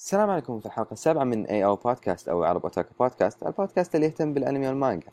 [0.00, 4.34] السلام عليكم في الحلقة السابعة من AO Podcast أو Arab Otaku Podcast البودكاست اللي يهتم
[4.34, 5.08] بالأنمي والمانجا.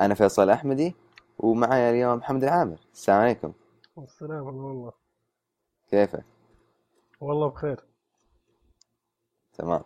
[0.00, 0.94] أنا فيصل أحمدي
[1.38, 2.78] ومعي اليوم محمد العامر.
[2.92, 3.52] السلام عليكم.
[3.98, 4.92] السلام والله
[5.88, 6.24] كيفك؟
[7.20, 7.84] والله بخير.
[9.52, 9.84] تمام.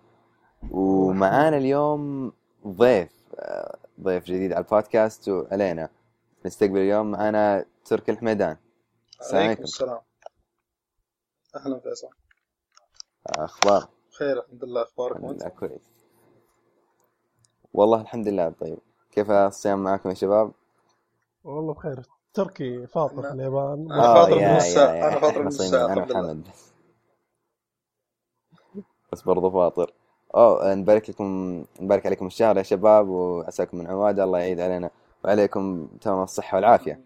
[0.71, 2.33] ومعانا اليوم
[2.67, 5.89] ضيف آه، ضيف جديد على البودكاست وعلينا.
[6.47, 8.57] نستقبل اليوم معانا تركي الحميدان.
[9.21, 10.01] السلام عليكم السلام.
[11.57, 12.09] أهلا فيصل.
[13.27, 14.83] أخبار بخير الحمد لله.
[14.83, 15.81] اخباركم الحمد أنت؟ لله كويس.
[17.75, 18.49] والله الحمد لله.
[18.49, 18.79] طيب
[19.13, 20.53] كيف الصيام معكم يا شباب؟
[21.45, 22.03] والله بخير.
[22.35, 23.93] تركي فاطر في اليابان.
[23.93, 26.03] أنا آه فاطر من الساعة- يا أنا فاطر من الساعة، أنا.
[26.03, 26.49] وحمد
[29.13, 29.93] بس برضو فاطر.
[30.35, 34.91] أوه نبارك لكم نبارك عليكم الشهر يا شباب وعساكم من عواد الله يعيد علينا.
[35.25, 37.01] وعليكم تمام الصحة والعافية.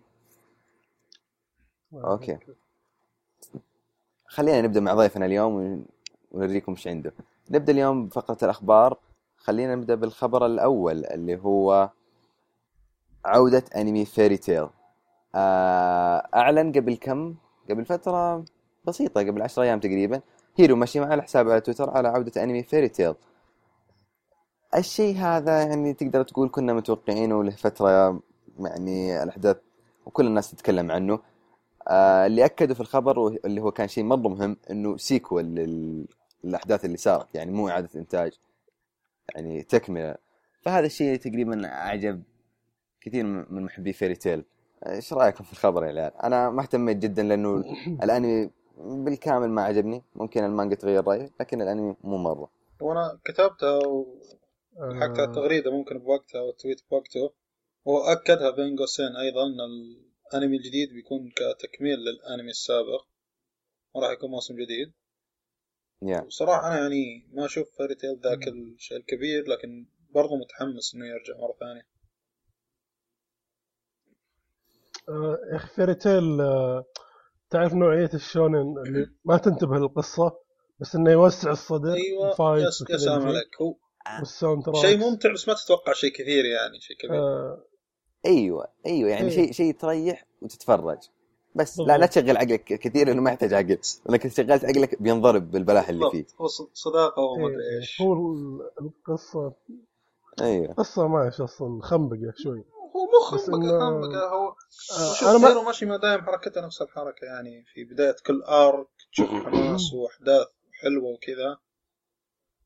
[1.94, 2.38] Okay.
[4.26, 5.84] خلينا نبدأ مع ضيفنا اليوم
[6.30, 7.12] ونوريكم إيش عنده.
[7.50, 8.98] نبدأ اليوم بفقرة الأخبار.
[9.36, 11.90] خلينا نبدأ بالخبر الأول اللي هو
[13.24, 14.66] عودة أنمي Fairy Tail
[15.34, 17.34] آه، أعلن قبل كم؟
[17.70, 18.44] قبل فترة
[18.84, 20.20] بسيطة قبل عشر أيام تقريبا.
[20.56, 23.14] هيرو ماشيما الحساب على تويتر على عودة أنمي Fairy Tail
[24.76, 28.20] الشيء هذا يعني تقدر تقول كنا متوقعينه له فترة
[28.60, 29.56] يعني الأحداث
[30.06, 31.18] وكل الناس تتكلم عنه.
[31.88, 35.44] آه، اللي أكدوا في الخبر وه- اللي هو كان شيء مرة مهم إنه sequel
[36.44, 38.32] للأحداث اللي صارت يعني مو إعادة إنتاج
[39.34, 40.16] يعني تكملة.
[40.60, 42.22] فهذا الشيء تقريبا أعجب
[43.00, 44.44] كثير من من محبي Fairy Tail
[44.86, 47.64] إيش رأيكم في الخبر يا العيال؟ أنا ما اهتميت جدا لأنه
[48.04, 52.50] الأنمي بالكامل ما عجبني ممكن المانجا تغير رأيي لكن الأنمي مو مرة.
[52.80, 53.78] وأنا كتبتها
[54.76, 55.24] وحكت آه.
[55.24, 57.32] التغريدة ممكن بوقتها وال tweet بوقته.
[57.84, 59.60] واكدها بين قوسين أيضا إن
[60.34, 63.04] الأنمي الجديد بيكون كتكميل للأنمي السابق
[63.94, 64.92] ما راح يكون موسم جديد.
[66.02, 71.06] يا وصراحة أنا يعني ما أشوف فيري تيل ذاك الشيء الكبير لكن برضو متحمس إنه
[71.06, 71.86] يرجع مرة ثانية.
[75.08, 76.84] آه، يا أخي فيري تيل آه،
[77.50, 80.38] تعرف نوعية الشونن اللي ما تنتبه للقصة
[80.80, 83.62] بس إنه يوسع الصدر أيوه يا سلام عليك.
[83.62, 83.74] هو
[84.18, 84.86] وال soundtrack.
[84.86, 87.18] شيء ممتع بس ما تتوقع شيء كثير يعني شيء كبير.
[87.18, 87.64] آه.
[88.26, 89.34] أيوه أيوه يعني إيه.
[89.34, 90.98] شيء شيء تريح وتتفرج.
[91.54, 92.00] بس لا بالضبط.
[92.00, 93.78] لا تشغل عقلك كثير لأنه ما يحتاج عقل.
[94.06, 96.24] لأنك شغلت عقلك بينضرب بالبلاح اللي فيه.
[96.40, 98.00] هو ص- صداقة وما أدري إيه، إيش.
[98.00, 99.52] هو ال- القصة
[100.40, 100.72] أيوه.
[100.74, 102.64] قصة معش أصلا خنبقة شوي.
[102.96, 104.28] هو مو إنه- خنبقة.
[104.30, 104.48] هو
[104.98, 107.64] آه شوف أنا ما ماشي ما دايم حركته نفس الحركة يعني.
[107.74, 110.46] في بداية كل arc تشوف حماس وأحداث
[110.82, 111.58] حلوة وكذا.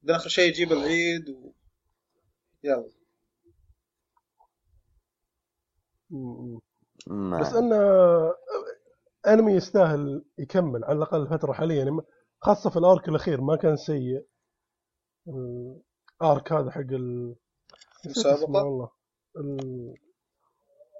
[0.03, 1.53] بعدين آخر شيء يجيب العيد و...
[2.65, 2.91] يلا.
[6.11, 6.61] م- م.
[7.07, 7.77] ما بس إنه
[9.27, 11.91] انمي يستاهل يكمل على الأقل فترة حاليا يعني
[12.41, 14.27] خاصة في الأرك الأخير ما كان سيء.
[16.23, 17.35] الأرك هذا حق ال...
[18.07, 18.91] المسابقة؟ والله.
[19.37, 19.95] ال-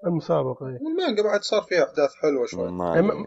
[0.07, 0.79] المسابقة إيه.
[0.83, 2.71] والمانجا بعد صار فيها أحداث حلوة شوي.
[2.73, 3.27] ما يعني ما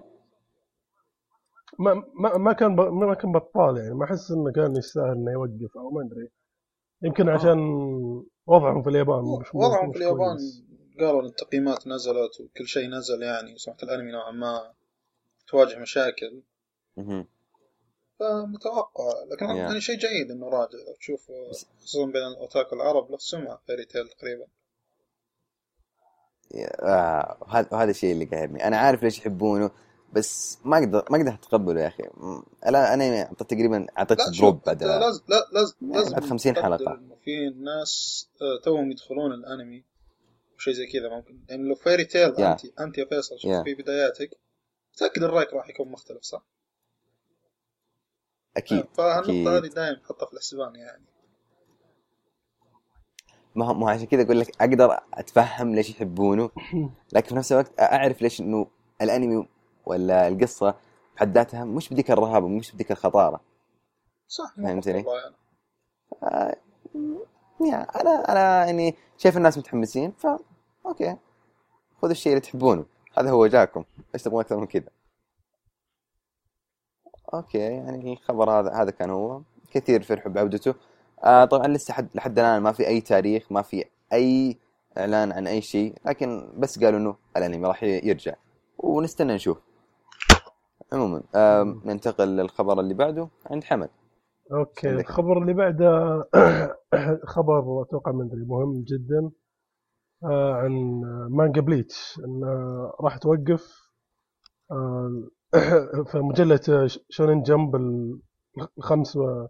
[1.80, 2.80] ما ما, ما كان ب...
[2.80, 6.30] ما كان بطال يعني ما أحس إنه كان يستاهل إنه يوقف أو ما أدري.
[7.04, 7.58] يمكن عشان
[8.48, 10.38] وضعهم في اليابان مش وضعهم مش في اليابان.
[11.00, 14.74] قالوا إن التقييمات نزلت وكل شيء نزل يعني وسمعت الأنمي نوعا ما
[15.48, 16.42] تواجه مشاكل
[16.98, 17.28] مهم.
[18.20, 19.50] فمتوقع لكن Yeah.
[19.58, 21.32] يعني شيء جيد إنه راجع تشوف
[21.82, 24.46] خصوصا بين الاوتاكو العرب له سمعه فيري تيل تقريبا
[26.82, 29.72] آه، هذا هذا الشيء اللي قاهرني أنا عارف ليش يحبونه
[30.14, 32.04] بس ما أقدر ما أقدر أتقبله يا أخي
[32.66, 36.64] أنا أنا أعطيت تقريبا أعطيت drop بعد لازم لا لازم يعني لازم بعد 50 تقدر
[36.64, 36.94] حلقة.
[36.94, 39.84] إنه في ناس آه، توهم يدخلون الأنمي
[40.56, 42.40] وشيء زي كذا ممكن يعني لو فيري تيل Yeah.
[42.40, 43.64] انت انت يا فيصل شوف Yeah.
[43.64, 44.30] في بداياتك
[44.98, 46.44] متأكد ان رايك راح يكون مختلف صح؟
[48.58, 51.06] أكيد فالنقطه أكيد هذه دائما حطها في الحسبان يعني
[53.56, 56.50] ما هو ما هو عشان كذا أقول لك أقدر أتفهم ليش يحبونه
[57.14, 58.68] لكن في نفس الوقت أعرف ليش إنه
[59.02, 59.48] الأنمي
[59.86, 60.76] ولا القصة
[61.16, 63.42] بحد ذاتها مش بذيك الرهابه مش بذيك الخطارة
[64.28, 65.36] صح فهمتني؟ يعني.
[66.24, 66.56] آه،
[67.62, 70.28] يعني أنا أنا يعني شايف الناس متحمسين ف
[70.86, 71.18] okay
[72.02, 72.86] خذوا الشيء اللي تحبونه
[73.18, 73.84] هذا هو جاكم
[74.14, 74.90] إيش تبغون أكثر من كذا؟
[77.34, 79.42] okay يعني الخبر هذا هذا كان هو.
[79.72, 80.74] كثير فرحوا بعودته
[81.24, 84.58] آه طبعا لسه حد لحد الآن ما في أي تاريخ ما في أي
[84.98, 88.34] إعلان عن أي شيء لكن بس قالوا إنه الأنمي راح يرجع.
[88.78, 89.58] ونستنى نشوف.
[90.94, 93.90] عموما آه ننتقل للخبر اللي بعده عند حمد.
[94.52, 94.90] okay.
[94.90, 96.24] الخبر اللي بعده
[97.36, 99.32] خبر أتوقع ما أدري مهم جدا.
[100.24, 102.48] عن مانجا بليتش انه
[103.02, 103.92] راح توقف
[104.72, 105.28] آه
[106.12, 107.76] في مجلة شونين جمب
[108.78, 109.22] الخمس و...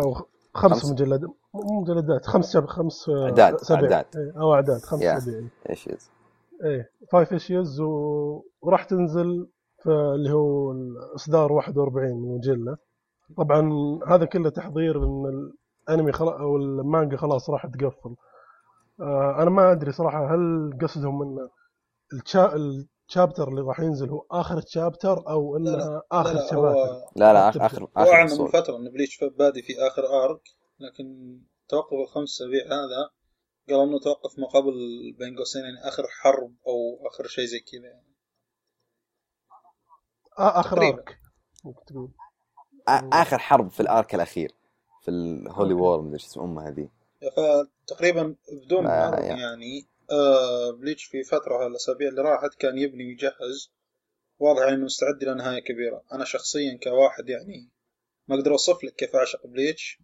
[0.00, 0.14] أو
[0.54, 4.16] خمس خمس؟ مجلدات مو مجلدات خمس شب خمس آه، أعداد، اسابيع أعداد.
[4.16, 5.16] إيه، أو أعداد خمس يا.
[5.16, 6.10] اسابيع إيش يز
[6.64, 8.44] إيه five issues و...
[8.60, 9.48] وراح تنزل
[9.82, 12.76] في اللي هو الإصدار 41 من مجلة
[13.36, 13.70] طبعا
[14.06, 15.52] هذا كله تحضير إن
[15.88, 18.27] الأنمي خلاص أو المانجا خلاص راح تقفل آه
[19.42, 21.48] أنا ما أدري صراحة هل قصدهم إن
[22.12, 22.56] ال cha...
[23.08, 26.56] ال chapter اللي راح ينزل هو آخر chapter أو لا انها لا آخر لا chapter
[26.56, 27.48] هو لا لا.
[27.48, 30.42] اخر هو اخر اعلن من فترة إن بليتش بادي في آخر arc
[30.78, 33.10] لكن توقف الخمس أسابيع هذا
[33.68, 34.72] قال إنه توقف ما قبل
[35.18, 38.14] بين قوسين يعني آخر حرب أو آخر شيء زي كذا يعني
[40.38, 40.98] آه آخر تقريباً.
[40.98, 41.18] arc
[41.64, 42.08] ممكن تقول
[42.90, 44.52] آ- آخر حرب في ال arc الأخير
[45.02, 45.90] في ال holy.
[45.90, 46.88] war مدري إيش اسمه أمها هذه
[47.36, 48.34] فتقريبا
[48.64, 49.36] بدون ما- معارض يا.
[49.36, 53.72] يعني آه بليتش في فترة الأسابيع اللي راحت كان يبني ويجهز
[54.38, 56.04] واضح يعني إنه مستعد إلى نهاية كبيرة.
[56.12, 57.68] أنا شخصيا كواحد يعني
[58.28, 59.98] ما أقدر أوصف لك كيف أعشق بليتش.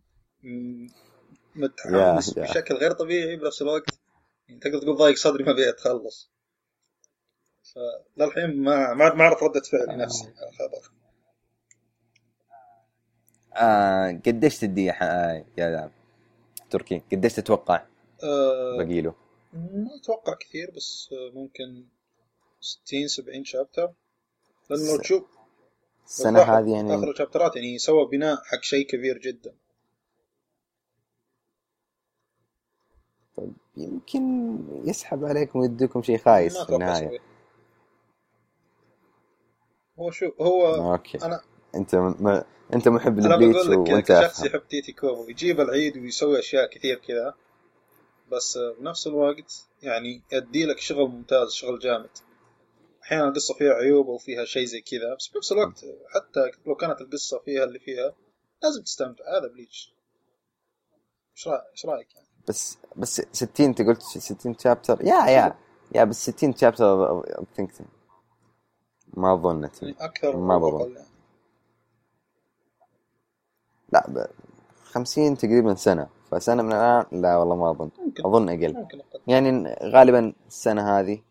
[1.55, 2.39] متحمس.
[2.39, 3.91] بشكل غير طبيعي بنفس الوقت.
[4.49, 6.31] يعني تقدر تقول ضايق صدري ما ابي اتخلص
[7.75, 10.91] فللحين ما ما ما اعرف ردة فعلي نفسي على الخبر
[13.57, 15.91] آه قديش تدي ح- آه يا
[16.75, 17.83] تركي؟ قديش تتوقع
[18.25, 19.15] أه باقي له
[19.53, 21.85] ما أتوقع كثير بس آه، ممكن
[22.61, 23.93] 60 70 شابتر
[24.71, 25.25] لأنه تشوف
[26.07, 29.55] السنة لاحظ هذه يعني آخر الشابترات يعني سوى بناء حق شيء كبير جدا.
[33.77, 37.21] يمكن يسحب عليكم ويديكم شيء خايس في يسوي
[39.99, 41.19] هو شو هو okay.
[41.19, 41.41] أنا
[41.75, 42.43] انت م...
[42.75, 44.47] انت محب لبليتش بقول لك وأنت أفهم.
[44.47, 47.35] يحب تايتي كوبو يجيب العيد ويسوي أشياء كثير كذا
[48.33, 52.11] بس بنفس الوقت يعني يدي لك شغل ممتاز شغل جامد.
[53.03, 55.85] أحيانا القصة فيها عيوب أو فيها شيء زي كذا بس بنفس الوقت
[56.15, 58.15] حتى لو كانت القصة فيها اللي فيها
[58.63, 59.25] لازم تستمتع.
[59.39, 59.95] هذا بليتش.
[61.37, 65.57] إيش رايك إيش رأيك يعني؟ بس بس 60 أنت قلت 60 chapter يا يا
[65.95, 67.23] يا بس 60 شابتر
[67.57, 67.71] ثينك
[69.15, 70.97] ما أظن أكثر ما بظن.
[73.95, 74.27] لا ب...
[74.85, 76.07] 50 تقريبا سنة.
[76.31, 77.91] فسنة من الآن لا والله ما أظن.
[77.99, 78.27] ممكن.
[78.27, 78.75] أظن أقل.
[78.75, 79.21] ممكن أقل.
[79.27, 81.23] يعني غالبا السنة هذه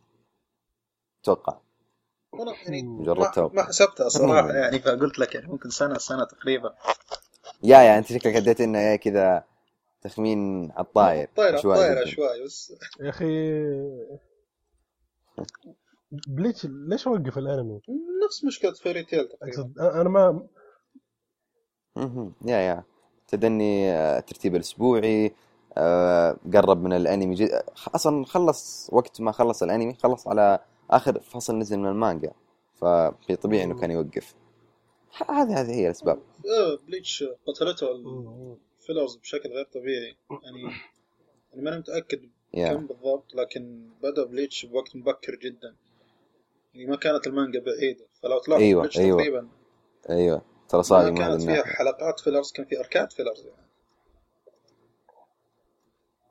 [1.23, 1.57] أتوقع
[2.33, 3.53] وأنا يعني مجرد ما, توقع.
[3.55, 4.51] ما حسبتها صراحة.
[4.53, 6.73] يعني فقلت لك يعني ممكن سنة سنة تقريبا.
[7.63, 9.43] يا يا أنت شكلك أديت إنه يا كذا
[10.01, 12.05] تخمين على الطاير طايره جداً.
[12.05, 12.73] شوي بس.
[12.99, 13.25] يا أخي
[16.27, 17.81] بليتش ليش وقف الأنمي؟
[18.25, 19.47] نفس مشكلة فيري تيل تقريبا.
[19.57, 20.47] أقصد أنا ما
[21.95, 22.33] مهم.
[22.45, 22.83] يا يا.
[23.27, 25.31] تدني آه، الترتيب الأسبوعي
[25.77, 27.63] آه، قرب من الأنمي جد...
[27.95, 30.59] أصلا خلص وقت ما خلص الأنمي خلص على
[30.91, 32.31] آخر فصل نزل من المانجا
[32.75, 34.35] ففي طبيعي إنه كان يوقف.
[35.17, 36.17] ه- هذه هذه هي الأسباب.
[36.17, 37.91] آه، بليتش قتلته.
[38.81, 40.15] ال fillers بشكل غير طبيعي.
[40.43, 40.61] يعني
[41.51, 42.73] يعني ماني متأكد يا.
[42.73, 45.75] كم بالضبط لكن بدأ بليتش بوقت مبكر جدا.
[46.73, 49.17] يعني ما كانت المانجا بعيدة فلو تلاحظ أيوة، بليتش أيوة.
[49.17, 49.47] تقريبا
[50.09, 50.41] أيوه.
[50.81, 53.63] ترى هذا كانت فيها حلقات fillers كان في اركات fillers يعني.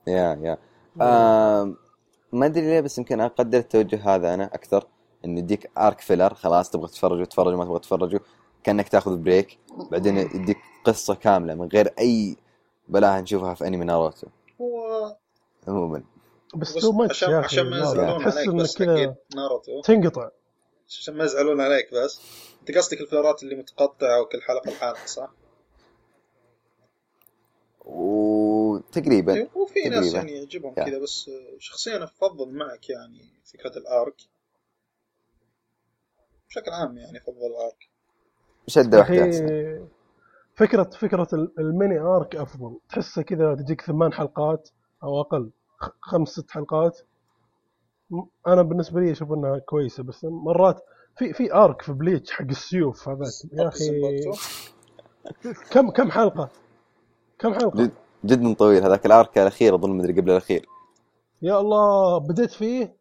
[0.06, 0.59] يا يا.
[1.00, 1.77] آم،
[2.33, 4.87] ما أدري ليه بس يمكن أقدر التوجه هذا أنا أكثر
[5.25, 8.19] انه يديك arc filler خلاص تبغى تتفرج تتفرج ما تبغى تتفرج
[8.65, 9.59] كأنك تأخذ break
[9.91, 12.37] بعدين يديك قصة كاملة من غير أي
[12.89, 14.27] بلاها نشوفها في أنمي ناروتو.
[14.61, 15.17] هو
[15.69, 16.03] عموما.
[16.55, 19.15] بس too much عشان ما يزعلون عليك بس كذا
[19.84, 20.29] تنقطع.
[20.99, 22.20] عشان ما يزعلون عليك بس.
[22.61, 25.31] انت قصدك الفيلرات اللي متقطعة وكل حلقة لحالها صح؟
[27.84, 30.17] وتقريبا أيوة، وفي ناس تقريبا.
[30.19, 30.75] يعني يعجبهم.
[30.75, 34.17] كذا بس شخصيا أفضل معك يعني فكرة ال arc.
[36.49, 37.89] بشكل عام يعني أفضل ال arc.
[38.67, 39.87] شدة واحدة أحسن.
[41.01, 42.79] فكرة ال- ال mini arc أفضل.
[42.89, 44.69] تحسه كذا تجيك ثمان حلقات
[45.03, 46.99] أو أقل خ- خمس ست حلقات.
[48.47, 50.81] أنا بالنسبة لي أشوف إنها كويسة بس مرات
[51.17, 53.33] في في arc في بليتش حق السيوف هذاك.
[53.53, 54.25] يا أخي.
[55.71, 56.49] كم كم حلقة؟
[57.39, 57.93] كم حلقة؟ جد
[58.25, 58.83] جدا طويل.
[58.83, 60.67] هذاك ال arc الأخير أظن مدري قبل الأخير.
[61.43, 62.97] يا الله بديت فيه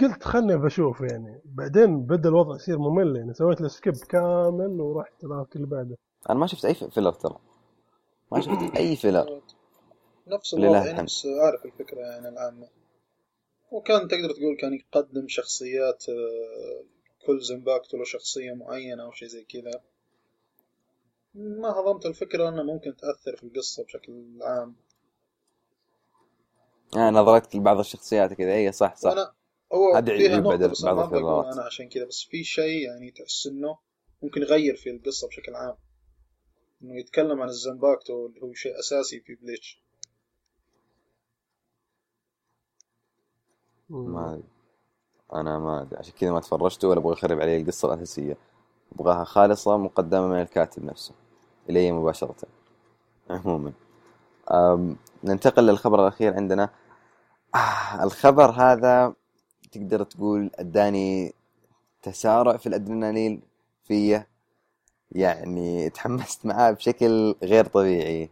[0.00, 1.40] قلت خلني بشوف يعني.
[1.44, 3.34] بعدين بدأ الوضع يصير ممل يعني.
[3.34, 5.96] سويت له skip كامل ورحت ال arc اللي بعده.
[6.30, 7.36] أنا ما شفت أي filler ترى.
[8.32, 9.40] ما شفت أي filler
[10.28, 11.02] نفس الوضع.
[11.02, 12.79] بس عارف الفكرة يعني العامة.
[13.70, 16.84] وكان تقدر تقول كان يقدم شخصيات آه،
[17.26, 19.82] كل زانباكتو له شخصية معينة أو شيء زي كذا.
[21.34, 24.76] ما هضمت الفكرة انها ممكن تأثر في القصة بشكل عام.
[26.96, 28.54] أنا نظرتك لبعض الشخصيات كذا.
[28.54, 29.10] اي صح صح.
[29.10, 29.34] وأنا
[29.72, 31.54] هو هذا فيها بعد نقطة بس أنا بعض الفيلرات.
[31.54, 33.78] أنا عشان كذا بس في شيء يعني تحس إنه
[34.22, 35.76] ممكن يغير في القصة بشكل عام.
[36.82, 39.82] إنه يتكلم عن الزنباكتو اللي هو شيء أساسي في بليتش.
[43.90, 44.42] ما أدري.
[45.34, 45.98] أنا ما أدري.
[45.98, 48.36] عشان كذا ما تفرجت ولا أبغى أخرب علي القصة الاساسيه
[48.92, 51.14] أبغاها خالصة مقدمة من الكاتب نفسه.
[51.70, 52.34] إلي مباشرة.
[53.30, 53.72] عموما.
[55.24, 56.70] ننتقل للخبر الأخير عندنا.
[57.54, 59.14] آه الخبر هذا
[59.72, 61.34] تقدر تقول أداني
[62.02, 63.42] تسارع في الأدرينالين
[63.84, 64.28] فيه.
[65.12, 68.30] يعني تحمست معاه بشكل غير طبيعي.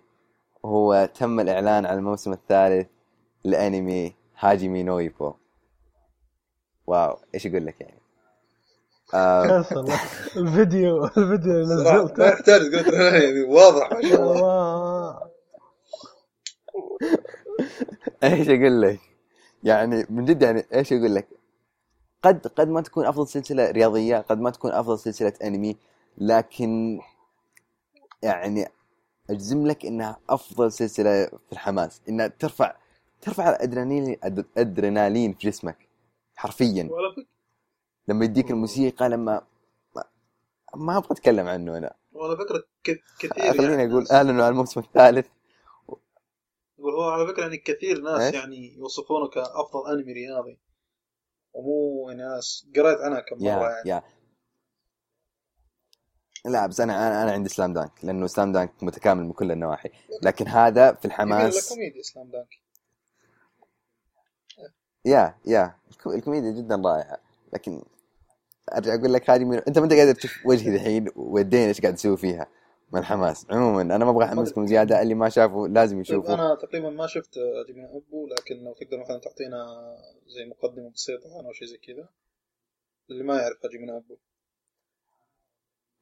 [0.64, 2.86] هو تم الإعلان عن الموسم الثالث
[3.44, 5.34] لأنمي هاجيمي نويبو.
[6.88, 8.00] واو إيش أقول لك يعني؟
[9.14, 9.64] آه
[10.36, 12.28] الفيديو الفيديو اللي صراحة ما نزلته.
[12.28, 14.32] يحتاج قلت يعني واضح ما شاء الله.
[14.32, 15.20] الله.
[18.24, 19.00] إيش أقول لك؟
[19.64, 21.28] يعني من جد يعني إيش أقول لك؟
[22.22, 25.76] قد قد ما تكون أفضل سلسلة رياضية قد ما تكون أفضل سلسلة أنمي
[26.18, 27.00] لكن
[28.22, 28.68] يعني
[29.30, 32.74] أجزم لك إنها أفضل سلسلة في الحماس إنها ترفع
[33.22, 35.87] ترفع الأدرينالين الادرينالين في جسمك.
[36.38, 36.90] حرفيا.
[38.08, 39.46] لما يديك الموسيقى لما
[40.74, 41.94] ما, أبغى أتكلم عنه أنا.
[42.12, 45.26] وعلى فكرة ك- كثير خليني يعني أقول أعلنوا عن الموسم الثالث.
[46.78, 50.58] وهو على فكرة يعني كثير ناس إيش؟ يعني يوصفونه كأفضل أنمي رياضي.
[51.52, 53.88] ومو ناس قريت عنها كم يا يعني.
[53.90, 54.02] يا.
[56.44, 59.90] لا بس أنا أنا أنا عندي سلام دانك لأنه سلام دانك متكامل من كل النواحي.
[60.22, 62.48] لكن هذا في الحماس لكوميديا إسلام دانك
[65.08, 65.74] يا يا.
[65.90, 67.18] الكو- الكوميديا جدا رائعة.
[67.52, 67.82] لكن
[68.74, 69.56] أرجع أقول لك هذه من...
[69.58, 72.46] أنت ما أنت قادر تشوف وجهي الحين ويدين إيش قاعد أسوي فيها.
[72.92, 73.46] من الحماس.
[73.50, 77.06] عموما أنا ما أبغى احمسكم زياده اللي ما شافه لازم طيب يشوفه أنا تقريبا ما
[77.06, 79.66] شفت جيمي أبو لكن لو تقدر مثلا تعطينا
[80.26, 82.08] زي مقدمة بسيطة عنه أو شيء زي كذا.
[83.10, 84.16] اللي ما يعرف جيمي أبو.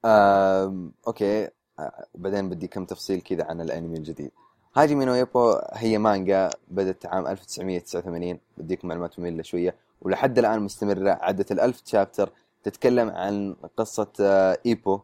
[0.05, 0.93] آم...
[1.07, 1.49] okay.
[1.79, 4.31] آه، بعدين بدي كم تفصيل كذا عن الأنمي الجديد.
[4.77, 9.75] هاجيمي نو إيبو هي مانجا بدت عام 1989 بديكم معلومات مملة شوية.
[10.01, 11.09] ولحد الآن مستمرة.
[11.21, 12.29] عدت الألف chapter
[12.63, 14.99] تتكلم عن قصة آه، إيبو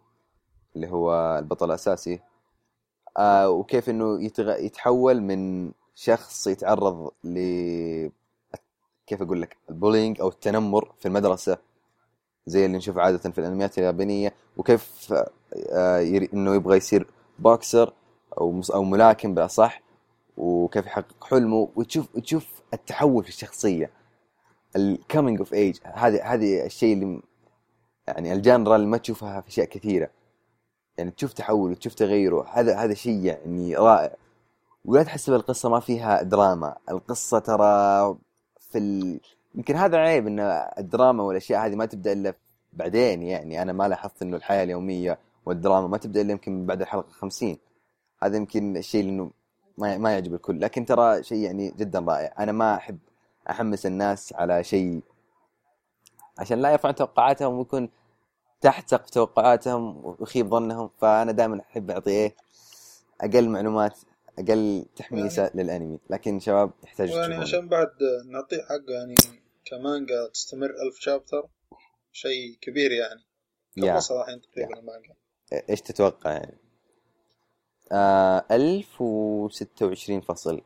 [0.76, 2.20] اللي هو البطل الأساسي.
[3.18, 4.50] آه، وكيف إنه يتغ...
[4.60, 7.38] يتحول من شخص يتعرض ل
[9.08, 11.58] كيف أقول لك؟ ال bullying أو التنمر في المدرسة.
[12.46, 14.34] زي اللي نشوفه عادة في الأنميات اليابانية.
[14.58, 15.14] وكيف
[15.72, 16.30] آه،.
[16.34, 17.08] إنه يبغى يصير
[17.40, 17.94] بوكسر
[18.38, 19.82] أو أو ملاكم بأصح
[20.38, 23.92] وكيف يحقق حلمه وتشوف تشوف التحول في الشخصية.
[24.76, 27.22] ال coming of age هذه هذه الشيء اللي
[28.08, 30.10] يعني ال genre اللي ما تشوفها في أشياء كثيرة.
[30.98, 34.16] يعني تشوف تحول وتشوف تغيره هذا هذا شيء يعني رائع.
[34.86, 36.76] ولا تحسب القصة ما فيها دراما.
[36.90, 38.16] القصة ترى
[38.60, 39.20] في ال...
[39.56, 40.40] يمكن هذا عيب إن
[40.78, 42.34] الدراما والأشياء هذه ما تبدأ إلا
[42.74, 43.62] بعدين يعني.
[43.62, 47.58] أنا ما لاحظت إنه الحياة اليومية والدراما ما تبدأ إلا يمكن بعد الحلقة 50
[48.24, 49.32] هذا يمكن الشيء اللي إنه
[49.78, 50.62] ما ما يعجب الكل.
[50.62, 52.34] لكن ترى شيء يعني جدا رائع.
[52.40, 53.00] أنا ما أحب
[53.50, 55.02] أحمس الناس على شيء
[56.40, 57.90] عشان لا يرفعون توقعاتهم ويكون
[58.62, 60.90] تحت سقف توقعاتهم ويخيب ظنهم.
[60.98, 62.36] فأنا دائما أحب أعطي إيه
[63.22, 64.00] أقل معلومات
[64.40, 66.00] أقل تحميسه للأنمي.
[66.10, 67.36] لكن شباب يحتاج يعني.
[67.36, 67.92] عشان بعد
[68.26, 69.16] نعطيه حقه يعني
[69.66, 71.48] كمانجا تستمر ألف شابتر
[72.12, 73.24] شيء كبير يعني.
[73.76, 73.96] كم.
[73.96, 75.16] وصل الحين تقريبا المانجا؟
[75.70, 76.63] إيش تتوقع يعني؟
[77.94, 80.62] آه 1026 فصل.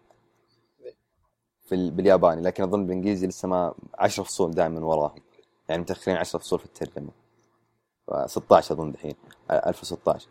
[1.65, 1.91] في ال...
[1.91, 5.21] بالياباني لكن أظن بالإنجليزي لسه ما 10 فصول دائما وراهم.
[5.69, 7.09] يعني متأخرين 10 فصول في الترجمة.
[8.07, 9.15] ف 16 أظن دحين.
[9.51, 10.27] آه، 1016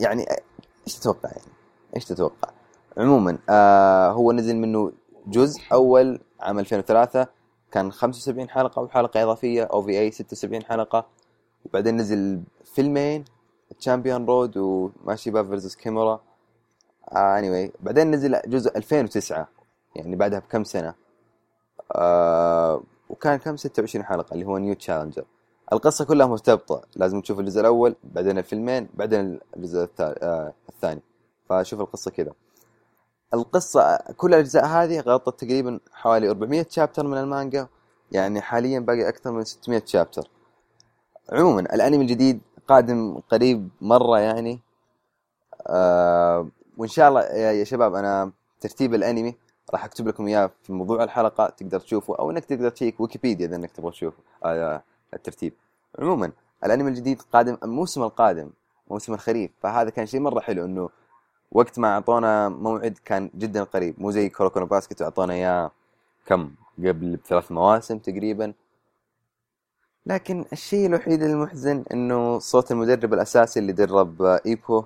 [0.00, 0.40] يعني آه،
[0.86, 1.52] إيش تتوقع يعني؟
[1.96, 2.50] إيش تتوقع؟
[2.96, 4.92] عموما آه هو نزل منه
[5.26, 7.26] جزء أول عام 2003
[7.72, 11.06] كان 75 حلقة وحلقة إضافية أو في أي 76 حلقة.
[11.64, 12.42] وبعدين نزل
[12.74, 13.24] فيلمين.
[13.80, 16.20] Champion Road وماشيبا versus كيمورا
[17.12, 19.48] آه anyway بعدين نزل جزء 2009
[19.96, 20.94] يعني بعدها بكم سنة.
[21.94, 25.24] آه وكان كم؟ 26 حلقة اللي هو New Challenger
[25.72, 31.02] القصة كلها مرتبطة لازم تشوف الجزء الأول بعدين الفيلمين بعدين الجزء آه الثاني.
[31.48, 32.32] فشوف القصة كذا.
[33.34, 37.68] القصة كل الأجزاء هذه غطت تقريبا حوالي 400 شابتر من المانجا
[38.12, 40.28] يعني حاليا باقي أكثر من 600 شابتر
[41.32, 44.60] عموما الأنمي الجديد قادم قريب مرة يعني.
[45.66, 49.34] آه وإن شاء الله يا شباب أنا ترتيب الأنمي
[49.72, 53.56] راح أكتب لكم إياه في موضوع الحلقة تقدر تشوفه أو إنك تقدر تشيك ويكيبيديا إذا
[53.56, 54.82] إنك تبغى تشوفه آه
[55.14, 55.52] الترتيب.
[55.98, 56.32] عموما
[56.64, 58.50] الأنمي الجديد قادم الموسم القادم
[58.90, 60.88] موسم الخريف فهذا كان شيء مرة حلو إنه
[61.52, 65.70] وقت ما أعطونا موعد كان جدا قريب مو زي كوروكو نو باسكت أعطونا إياه
[66.26, 68.52] كم؟ قبل بثلاث مواسم تقريبا.
[70.08, 74.84] لكن الشيء الوحيد المحزن إنه صوت المدرب الأساسي اللي درب ايبو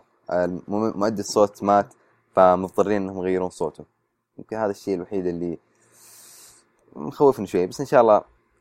[0.69, 1.95] مؤدي الصوت مات
[2.37, 3.85] فمضطرين إنهم يغيرون صوته.
[4.39, 5.59] يمكن هذا الشيء الوحيد اللي
[6.97, 8.17] مخوفني شوي بس إن شاء الله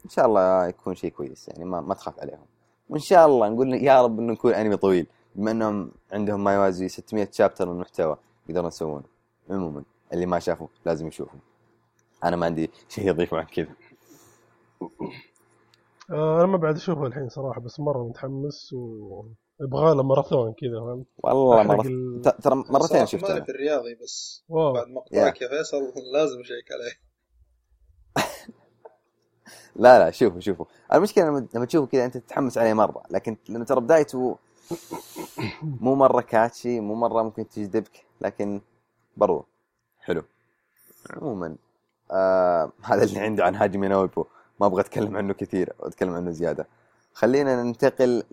[0.05, 2.45] إن شاء الله يكون شيء كويس يعني ما, ما تخاف عليهم.
[2.89, 6.87] وإن شاء الله نقول يا رب انه يكون أنمي طويل بما إنهم عندهم ما يوازي
[6.89, 8.17] 600 شابتر من المحتوى
[8.49, 9.03] يقدرون يسوونه.
[9.49, 11.37] عموما اللي ما شافه لازم يشوفه
[12.23, 13.75] أنا ما عندي شيء اضيفه عن كذا.
[16.11, 21.63] أنا ما بعد أشوفه الحين صراحة بس مرة متحمس ويبغى له ماراثون كذا فهمت؟ والله
[21.63, 23.45] مرة ال- ترى مرتين شفته مالي أنا.
[23.45, 24.73] في الرياضي بس واو.
[24.73, 25.77] بعد مقطعك يا فيصل
[26.13, 27.11] لازم أشيك عليه.
[29.75, 33.65] لا لا شوفوا شوفوا المشكلة لما لما تشوفه كذا أنت تتحمس عليه مرة لكن لأنه
[33.65, 34.37] ترى بدايته
[35.61, 38.61] مو مرة كاتشي مو مرة ممكن تجذبك لكن
[39.17, 39.45] برضو
[39.99, 40.23] حلو.
[41.09, 41.55] عموما
[42.11, 44.25] آه هذا اللي عندي عن هاجمي نويبو.
[44.61, 46.67] ما أبغى أتكلم عنه كثير أتكلم عنه زيادة.
[47.13, 48.23] خلينا ننتقل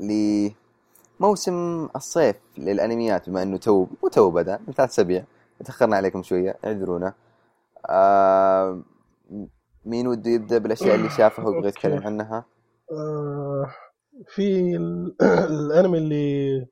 [1.21, 5.25] لموسم الصيف للأنميات بما إنه تو مو تو بدا من ثلاث أسابيع.
[5.65, 7.15] تاخرنا عليكم شوية اعذرونا.
[7.91, 8.83] آه
[9.87, 12.03] مين وده يبدأ بالأشياء اللي شافها ويبغى يتكلم.
[12.07, 12.45] عنها؟
[12.93, 13.67] آه،
[14.35, 15.17] في ال-
[15.51, 16.67] الأنمي اللي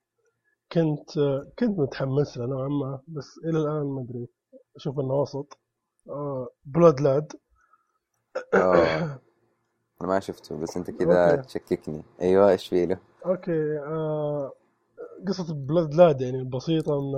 [0.72, 1.10] كنت
[1.58, 4.28] كنت متحمس له نوعا ما بس إلى الآن ما أدري
[4.76, 5.58] أشوف إنه وسط.
[6.64, 7.32] بلود لاد
[8.54, 9.20] آه.
[10.00, 11.36] أنا ما شفته بس أنت كذا.
[11.36, 14.52] تشككني أيوه إيش فيه له okay آه،
[15.28, 17.14] قصة بلود لاد يعني بسيطة إن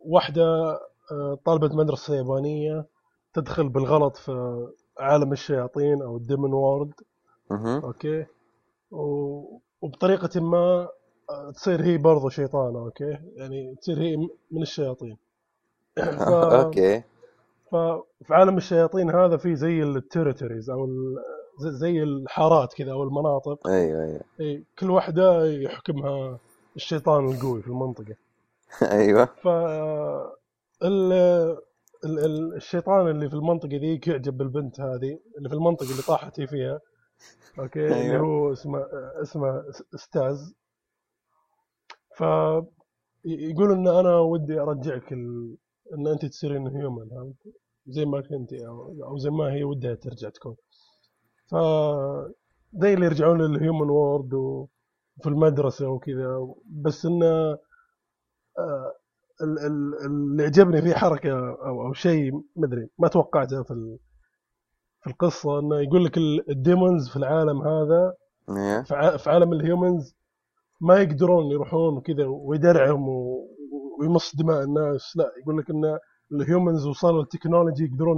[0.00, 0.42] واحدة
[1.12, 2.86] آه، طالبة مدرسة يابانية
[3.34, 4.32] تدخل بالغلط في
[4.98, 6.92] عالم الشياطين أو ال demon world.
[7.84, 8.26] okay
[8.90, 10.88] و- وبطريقة ما
[11.30, 14.16] آه، تصير هي برضو شيطانة okay يعني تصير هي
[14.50, 15.18] من الشياطين
[16.26, 16.30] ف...
[16.52, 17.02] okay
[17.70, 20.86] ففي عالم الشياطين هذا في زي ال territories أو.
[21.58, 23.68] زي- الحارات كذا أو المناطق.
[23.68, 24.20] أيوه أيوه.
[24.40, 26.38] إي، كل واحدة يحكمها
[26.76, 28.14] الشيطان القوي في المنطقة.
[29.00, 29.28] أيوه.
[29.42, 29.48] ف
[30.82, 31.12] ال...
[32.04, 32.18] ال...
[32.18, 36.46] ال- الشيطان اللي في المنطقة ذيك يعجب بالبنت هذه اللي في المنطقة اللي طاحت هي
[36.46, 36.80] فيها.
[37.58, 38.18] okay؟ اللي أيوه.
[38.18, 38.86] هو اسمه
[39.22, 39.64] اسمه
[39.94, 40.54] ستاز
[42.16, 42.22] ف
[43.24, 45.56] يقول إن أنا ودي أرجعك ال...
[45.94, 47.34] إن أنت تصيرين human
[47.86, 50.56] زي ما كنتي أو أو زي ما هي ودها ترجع تكون.
[51.50, 51.54] ف
[52.72, 56.48] زي اللي يرجعون لل human world وفي المدرسة وكذا.
[56.66, 57.26] بس انه
[58.58, 58.92] آه،
[59.42, 63.98] ال- ال- اللي عجبني فيه حركة أو أو شيء مدري ما توقعته في
[65.00, 68.14] في القصة إنه يقول لك ال- ال demons في العالم هذا
[68.50, 68.82] أيوه
[69.16, 70.14] في عالم ال humans
[70.80, 73.08] ما يقدرون يروحون وكذا ويدرعهم
[74.00, 75.16] ويمص دماء الناس.
[75.16, 75.98] لا يقول لك إن
[76.32, 78.16] ال humans وصلوا ال technology يقدرون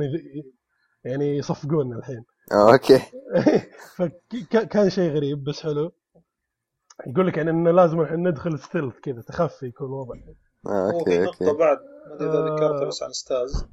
[1.04, 2.24] يعني يصفقون الحين.
[2.52, 3.02] okay.
[3.96, 5.92] فكان شيء غريب بس حلو.
[7.06, 10.34] يقول لك يعني إنه لازم الحين ندخل stealth كذا تخفي يكون الوضع في
[10.66, 11.18] okay.
[11.18, 12.54] نقطة okay بعد ما أدري إذا آه.
[12.56, 13.66] ذكرتها بس عن ستاز.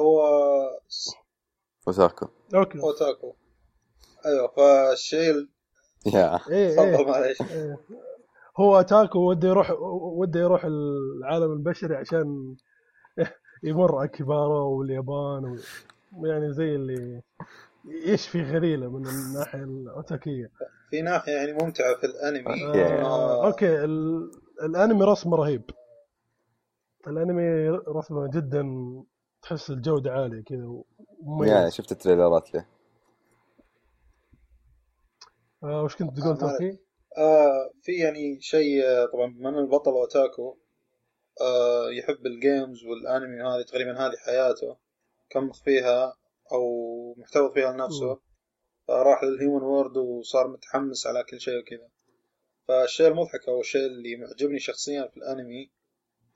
[0.00, 0.20] هو
[1.86, 3.34] وساكو okay أوتاكو.
[4.26, 5.48] أيوه فالشيء ال-
[6.06, 6.40] يا.
[6.50, 7.42] إيه تفضل إيه معليش.
[7.42, 7.78] إيه.
[8.60, 9.70] هو أوتاكو وده يروح
[10.16, 12.56] وده يروح العالم البشري عشان
[13.64, 15.56] يمر أكيهابارا واليابان و...
[16.12, 17.22] يعني زي اللي
[18.06, 20.50] يشفي غليله من الناحية الأوتاكية.
[20.90, 22.66] في ناحية يعني ممتعة في الأنمي.
[22.66, 22.86] okay.
[22.86, 24.30] إنه آه okay ال...
[24.62, 25.70] الأنمي رسمه رهيب.
[27.06, 28.64] الأنمي رسمه جدا
[29.42, 30.84] تحس الجودة عالية كذا يا
[31.20, 32.66] ومميز شفت التريلرات له.
[35.64, 36.78] آه وش كنت تقول آه، توكي؟
[37.18, 40.56] آه في يعني شيء آه، طبعا بما ان البطل اوتاكو
[41.40, 44.76] آه يحب ال games والأنمي هذه تقريبا هذه حياته.
[45.30, 46.16] كم فيها
[46.52, 47.72] أو محتوى فيها.
[47.72, 48.20] لنفسه
[48.88, 51.88] فراح لل human world وصار متحمس على كل شيء وكذا
[52.68, 55.70] فالشيء المضحك أو الشيء اللي معجبني شخصيا في الأنمي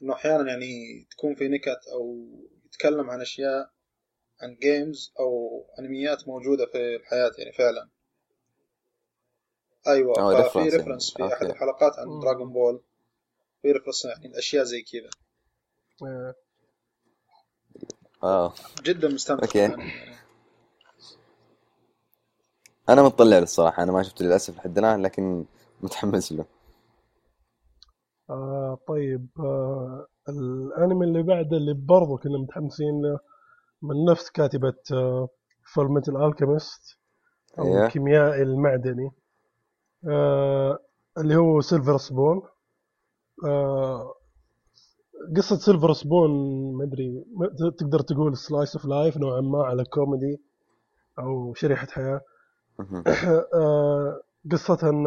[0.03, 2.29] إنه أحيانا يعني تكون في نكت أو
[2.67, 3.71] يتكلم عن أشياء
[4.43, 7.89] عن games أو أنميات موجودة في الحياة يعني فعلا
[9.89, 10.77] أيوه أو ففي reference يعني.
[10.77, 11.47] reference في أحد okay.
[11.47, 12.21] الحلقات عن.
[12.21, 12.83] Dragon Ball
[13.63, 15.11] في reference يعني الاشياء زي كذا
[16.09, 16.35] آه
[18.23, 18.53] آه.
[18.83, 19.61] جدا مستمتع.
[19.61, 19.93] يعني.
[22.89, 25.45] أنا متطلع له الصراحة أنا ما شفته للأسف لحد الآن لكن
[25.83, 26.45] متحمس له.
[28.31, 33.19] آه طيب آه الأنمي اللي بعده اللي برضو كنا متحمسين له
[33.83, 35.29] من نفس كاتبة آه
[35.75, 36.99] Fullmetal Alchemist
[37.59, 39.11] أو الكيميائي المعدني
[40.09, 40.79] آه
[41.19, 42.43] اللي هو Silver Spoon
[43.47, 44.15] آه
[45.37, 46.31] قصة Silver Spoon
[46.77, 47.25] ما أدري
[47.79, 50.41] تقدر تقول slice of life نوعا ما على كوميدي
[51.19, 52.21] أو شريحة حياة.
[53.55, 54.21] آه،
[54.53, 55.05] قصتها إن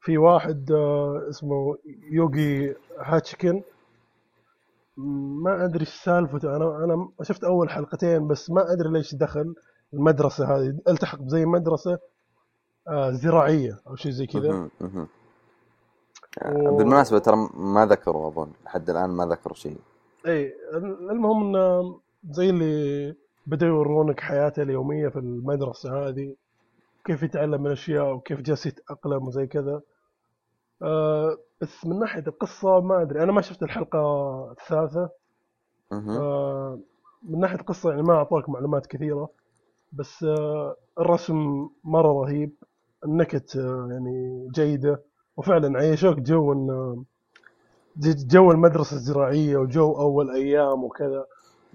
[0.00, 1.78] في واحد آه، اسمه
[2.12, 3.62] يوغي هاتشكن
[5.42, 9.54] ما أدري إيش سالفته أنا أنا شفت أول حلقتين بس ما أدري ليش دخل
[9.94, 11.98] المدرسة هذه التحق بزي مدرسة
[12.88, 14.70] آه، زراعية أو شيء زي كذا.
[16.42, 19.76] و- بالمناسبة ترى ما ذكروا أظن لحد الآن ما ذكروا شيء.
[20.26, 20.54] إي
[21.10, 23.14] المهم انه زي اللي
[23.46, 26.34] بدأوا يورونك حياته اليومية في المدرسة هذه
[27.04, 29.80] كيف يتعلم من اشياء وكيف جالس يتأقلم وزي كذا.
[30.82, 33.98] آه بس من ناحية القصة ما أدري أنا ما شفت الحلقة
[34.52, 35.10] الثالثة.
[36.16, 36.78] آه
[37.22, 39.28] من ناحية القصة يعني ما أعطاك معلومات كثيرة
[39.92, 42.52] بس آه الرسم مرة رهيب
[43.04, 45.02] النكت آه يعني جيدة.
[45.36, 47.04] وفعلا عيشوك جو إن
[47.96, 51.26] ج- جو المدرسة الزراعية وجو أول أيام وكذا.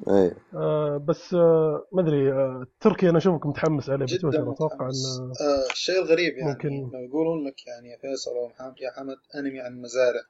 [0.07, 0.37] إيه.
[0.53, 5.33] آه بس آه ما أدري آه تركي أنا أشوفك متحمس عليه جدا بتويتر أتوقع إنه
[5.41, 6.51] آه الشيء الغريب يعني.
[6.51, 10.21] ممكن- لو يقولون لك يعني يا فيصل أو محمد يا حمد أنمي عن المزارع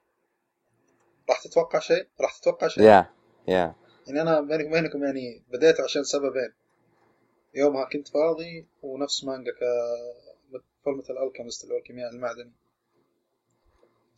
[1.29, 3.09] راح تتوقع شيء؟ راح تتوقع شيء؟ يا
[3.47, 3.73] يا
[4.07, 6.53] يعني أنا بينك وبينكم يعني بديت عشان سببين.
[7.55, 9.59] يومها كنت فاضي ونفس مانجا ك
[10.85, 12.51] فورمة الالكيمست اللي هو الكيمياء المعدني.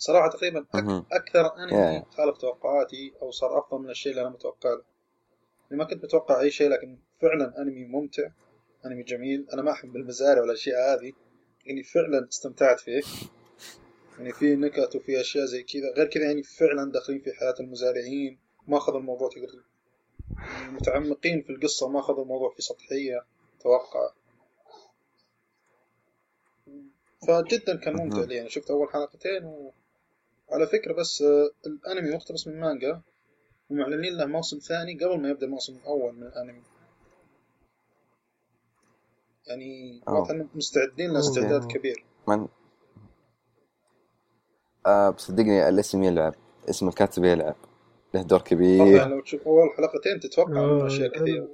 [0.02, 2.04] صراحة تقريبا أك- أنمي يا.
[2.12, 4.82] خالف توقعاتي أو صار أفضل من الشيء اللي أنا متوقع له.
[5.72, 8.30] يعني ما كنت متوقع أي شيء لكن فعلا أنمي ممتع
[8.86, 9.48] أنمي جميل.
[9.54, 11.14] أنا ما أحب المزارع والأشياء هذه.
[11.66, 13.02] يعني فعلا استمتعت فيه.
[14.18, 15.94] يعني في نكت وفي أشياء زي كذا.
[15.98, 18.40] غير كذا يعني فعلا داخلين في حياة المزارعين.
[18.68, 19.64] ما أخذ الموضوع تقدر
[20.38, 23.26] يعني متعمقين في القصة ما أخذ الموضوع في سطحية
[23.60, 24.12] توقع.
[27.28, 28.22] فجدا كان ممتع.
[28.24, 28.36] لي.
[28.36, 29.72] يعني شفت أول حلقتين
[30.52, 33.02] وعلى فكرة بس آه، الأنمي مقتبس من مانجا
[33.70, 36.64] ومعلنين له موسم ثاني قبل ما يبدأ الموسم الأول من الأنمي.
[39.48, 40.02] يعني
[40.56, 41.68] مستعدين له استعداد أوه.
[41.68, 42.06] كبير.
[42.28, 42.48] من؟
[44.86, 46.36] آه بصدقني الاسم يلعب.
[46.70, 47.56] اسم الكاتب يلعب.
[48.14, 51.48] له دور طبعا كبير لو تشوف أول حلقتين تتوقع منه آه، أشياء كثيرة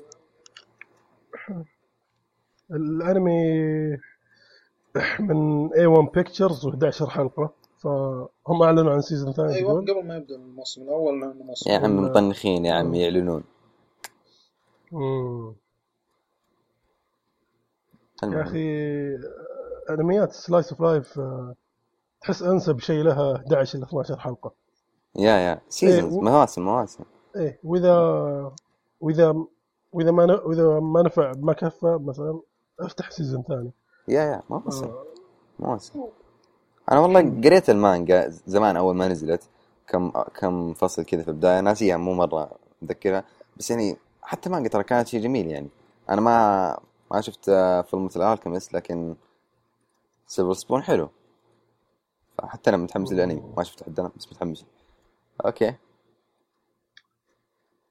[2.72, 3.98] الأنمي
[5.20, 7.54] من A1 Pictures و11 حلقة.
[7.78, 11.78] فهم أعلنوا عن season ثاني أيوة تقول؟ قبل ما يبدأ الموسم الأول لأنه موسم يا
[11.78, 13.44] عم ولا- مطنخين يا عم يعلنون.
[14.92, 15.56] مم.
[18.24, 18.42] يا.
[18.42, 18.68] أخي
[19.90, 21.20] أنميات slice of life
[22.22, 24.52] تحس أنسب شيء لها 11 إلى 12 حلقة.
[25.16, 25.62] yeah yeah.
[25.70, 27.04] seasons إيه، و- مواسم مواسم.
[27.36, 27.94] إيه وإذا
[29.02, 29.36] وإذا
[29.94, 30.32] وإذا ما ن...
[30.32, 32.40] وإذا ما نفع ما كفى مثلا
[32.80, 33.72] أفتح season ثاني.
[34.08, 34.42] yeah yeah.
[34.50, 34.86] مواسم.
[34.86, 35.04] آه.
[35.60, 36.04] مواسم.
[36.92, 39.50] أنا والله قريت المانجا زمان أول ما نزلت
[39.88, 43.24] كم كم فصل كذا في البداية ناسيها مو مرة متذكرها
[43.58, 45.68] بس يعني حتى المانجا ترى كانت شيء جميل يعني.
[46.10, 46.78] أنا ما
[47.12, 49.16] ما شفت آه، Fullmetal Alchemist لكن
[50.28, 51.10] Silver Spoon حلو.
[52.38, 53.44] فحتى أنا متحمس للأنمي.
[53.58, 54.66] ما شفت حد أنا بس متحمس.
[55.46, 55.76] okay.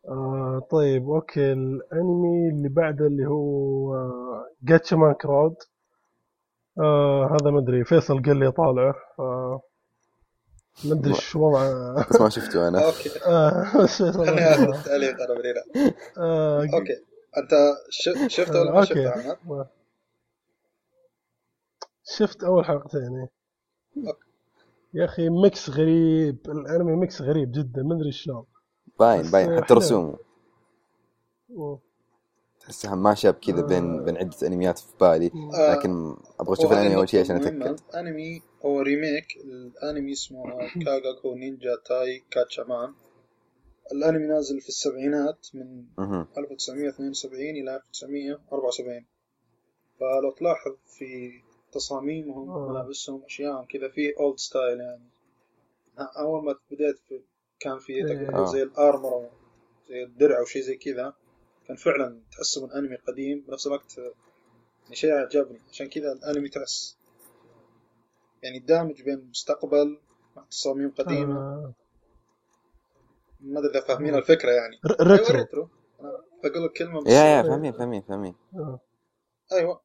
[0.08, 1.52] آه طيب okay.
[1.52, 5.56] الأنمي اللي بعده اللي هو آه Gatchaman Crowds
[6.78, 7.84] آه هذا ما أدري.
[7.84, 9.60] فيصل قال لي طالعه آه
[10.84, 12.84] ما أدري إيش وضعه بس ما شفته أنا.
[12.86, 13.10] okay.
[13.26, 13.64] آه
[14.12, 15.62] خليني أعرف التعليق أنا بريرة.
[16.18, 17.02] آه okay.
[17.38, 17.50] أنت
[17.90, 18.88] ش- شفته ولا ما okay.
[18.88, 19.66] شفته؟
[22.18, 23.28] شفت أول حلقتين.
[24.94, 26.38] يا أخي mix غريب.
[26.48, 27.82] الأنمي mix غريب جدا.
[27.82, 28.44] ما أدري شلون.
[29.00, 29.64] باين باين.
[29.64, 29.74] حتى.
[29.74, 30.18] رسومه.
[32.66, 34.02] تحسها mashup كذا بين آه.
[34.02, 38.42] بين عدة أنميات في بالي آه، لكن أبغى أشوف الأنمي أول شيء عشان أتأكد أنمي
[38.64, 40.44] هو remake الأنمي اسمه
[40.84, 42.94] كاغاكو نينجا تاي غاتشامان
[43.92, 46.26] الأنمي نازل في السبعينات من مهم.
[46.38, 49.06] 1972 إلى 1974
[50.00, 51.30] فلو تلاحظ في
[51.72, 52.68] تصاميمهم آه.
[52.68, 55.10] ملابسهم اشياء كذا في old style يعني
[56.18, 57.20] أول ما بديت في
[57.60, 58.04] كان في إيه.
[58.04, 59.30] تقدر زي ال armor
[59.88, 61.14] زي الدرع أو شيء زي كذا
[61.68, 66.96] كان فعلا تحسه من أنمي قديم بنفس الوقت يعني شيء عجبني عشان كذا الأنمي تحس
[68.42, 69.98] يعني دامج بين المستقبل
[70.36, 71.74] مع تصاميم قديمة آه.
[73.40, 74.80] ما أدري إذا فاهمين الفكرة يعني.
[75.00, 75.68] retro retro
[76.00, 78.80] أنا بقول لك كلمة بس يا يا فاهمين فاهمين فاهمين آه.
[79.52, 79.80] أيوه.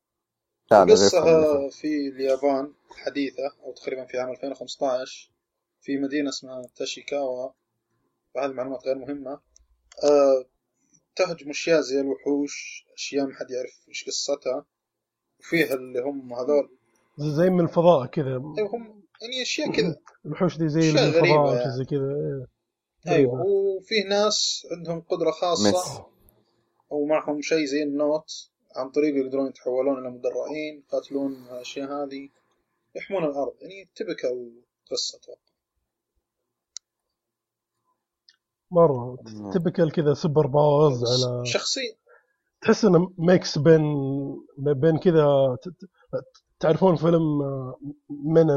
[0.74, 5.32] غير في اليابان حديثة أو تقريبا في عام 2015
[5.82, 7.50] في مدينة اسمها تاشيكاوا
[8.36, 9.40] وهذه المعلومات غير مهمة.
[10.04, 10.46] أه
[11.16, 14.66] تهجم أشياء زي الوحوش أشياء ما حد يعرف إيش قصتها.
[15.40, 16.78] وفيها اللي هم هذول.
[17.18, 18.26] زي من الفضاء كذا.
[18.28, 19.96] أيوة هم يعني أشياء كذا.
[20.26, 21.72] الوحوش دي زي من الفضاء يعني.
[21.78, 22.00] زي كذا.
[22.00, 22.48] إيه.
[23.08, 23.50] أيوة غريبة.
[23.50, 26.02] وفيه ناس عندهم قدرة خاصة مس
[26.92, 32.30] أو معهم شيء زي ال note عن طريقه يقدرون يتحولون إلى مدرعين يقاتلون الأشياء هذه
[32.96, 33.54] يحمون الأرض.
[33.62, 34.52] يعني typical
[34.92, 35.51] قصة أتوقع.
[38.72, 39.18] مرة.
[39.34, 39.52] نعم.
[39.52, 41.94] typical كذا super powers على شخصيا
[42.62, 43.82] تحس إنه mix بين
[44.58, 45.90] بين كذا ت- ت-
[46.60, 47.76] تعرفون فيلم آه،
[48.26, 48.50] Men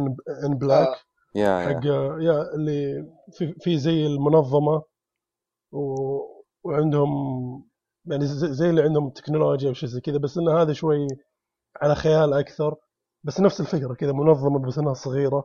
[0.44, 0.94] in Black آه.
[1.34, 4.82] يا حق يا اللي في, في زي المنظمة
[5.72, 5.96] و...
[6.64, 7.08] وعندهم
[8.06, 11.06] يعني زي, زي اللي عندهم تكنولوجيا وشي زي كذا بس انه هذا شوي
[11.82, 12.74] على خيال أكثر
[13.24, 15.44] بس نفس الفكرة كذا منظمة بس إنها صغيرة.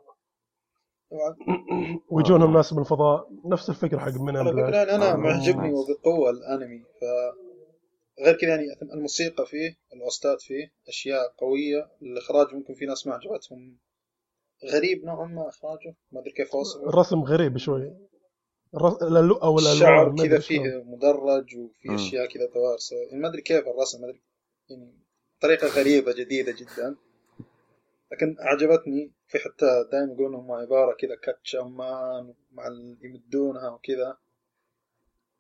[2.12, 2.58] ويجونهم آه.
[2.58, 5.16] ناس من الفضاء نفس الفكرة حق Men in Black فكرة يعني أنا آه.
[5.16, 5.74] معجبني nice.
[5.90, 7.04] وبقوة الأنمي ف
[8.26, 13.78] غير كذا يعني الموسيقى فيه الاوستات فيه أشياء قوية الإخراج ممكن في ناس ما عجبتهم
[14.74, 17.94] غريب نوعا ما إخراجه ما أدري كيف أوصفه الرسم غريب شوي
[18.76, 18.94] الرس...
[19.04, 20.84] أو الالوان الشعر كذا فيه.
[20.86, 21.96] مدرج وفي.
[21.96, 24.22] أشياء كذا توارثه يعني ما أدري كيف الرسم ما أدري
[24.70, 24.94] يعني
[25.42, 26.96] طريقة غريبة جديدة جدا
[28.12, 34.18] لكن أعجبتني في حتى دائما يقولون انهم عبارة كذا كاتشامان مع اللي يمدونها وكذا.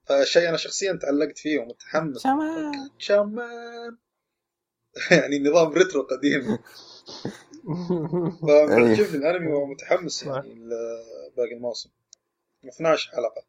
[0.04, 2.24] فشيء أنا شخصيا تعلقت فيه ومتحمس.
[2.24, 3.98] كاتشامان
[5.12, 6.42] يعني نظام ريترو قديم.
[8.42, 10.54] فمعجبني الأنمي ومتحمس يعني
[11.38, 11.90] باقي الموسم.
[12.68, 13.44] 12 حلقة.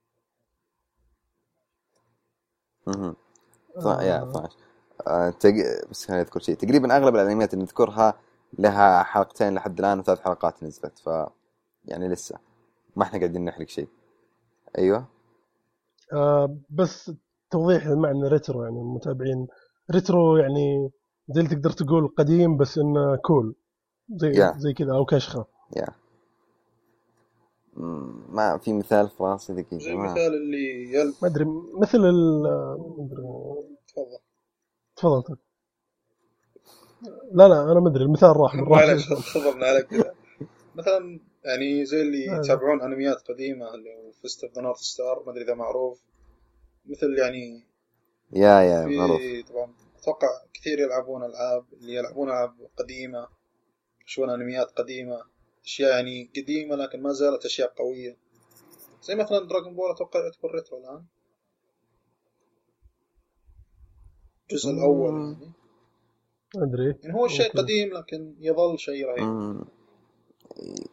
[3.81, 4.57] صح يا 12
[5.07, 5.35] آه،.
[5.91, 6.55] بس أذكر شيء.
[6.55, 8.21] تقريبا أغلب الأنميات اللي نذكرها
[8.59, 11.09] لها حلقتين لحد الآن وثلاث حلقات نزلت ف
[11.85, 12.39] يعني لسه
[12.97, 13.89] ما إحنا قاعدين نحرق شيء.
[14.79, 15.05] أيوه.
[16.13, 17.13] آه بس
[17.51, 19.47] توضيح المعنى retro يعني المتابعين.
[19.91, 20.91] retro يعني
[21.29, 23.55] زي اللي تقدر تقول قديم بس إنه cool
[24.17, 24.57] زي Yeah.
[24.57, 25.47] زي كذا أو كشخة.
[25.77, 25.87] yeah
[27.75, 31.45] مم، ما في مثال في راسي زي دقيقة ما المثال اللي يل ما أدري
[31.83, 33.23] مثل ال ما أدري.
[33.89, 34.19] تفضل
[34.97, 35.23] تفضل.
[35.23, 35.37] تفضل.
[37.33, 40.15] لا لا أنا ما أدري المثال راح من معلش راسي خضرنا عليك كذا.
[40.75, 42.25] مثلا يعني زي اللي.
[42.25, 46.03] يتابعون أنميات قديمة اللي هو Fist of the North Star ما أدري إذا معروف.
[46.87, 47.67] مثل يعني
[48.33, 49.21] yeah yeah معروف.
[49.49, 53.29] طبعا أتوقع كثير يلعبون ألعاب اللي يلعبون ألعاب قديمة
[54.07, 55.23] يشوفون أنميات قديمة.
[55.65, 58.17] أشياء يعني قديمة لكن ما زالت أشياء قوية.
[59.03, 61.05] زي مثلا Dragon Ball أتوقع يعتبر retro الآن.
[64.51, 65.13] الجزء الأول.
[65.13, 65.60] يعني.
[66.57, 67.53] أدري يعني هو شيء.
[67.53, 69.65] قديم لكن يظل شيء رهيب.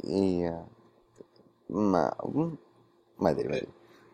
[0.08, 0.50] إي
[1.70, 2.58] ما ما أدري
[3.20, 3.68] ما أدري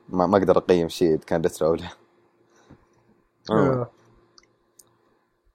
[0.10, 1.90] ما, ما أقدر أقيم شيء إذا كان retro أو لا.
[3.52, 3.90] آه.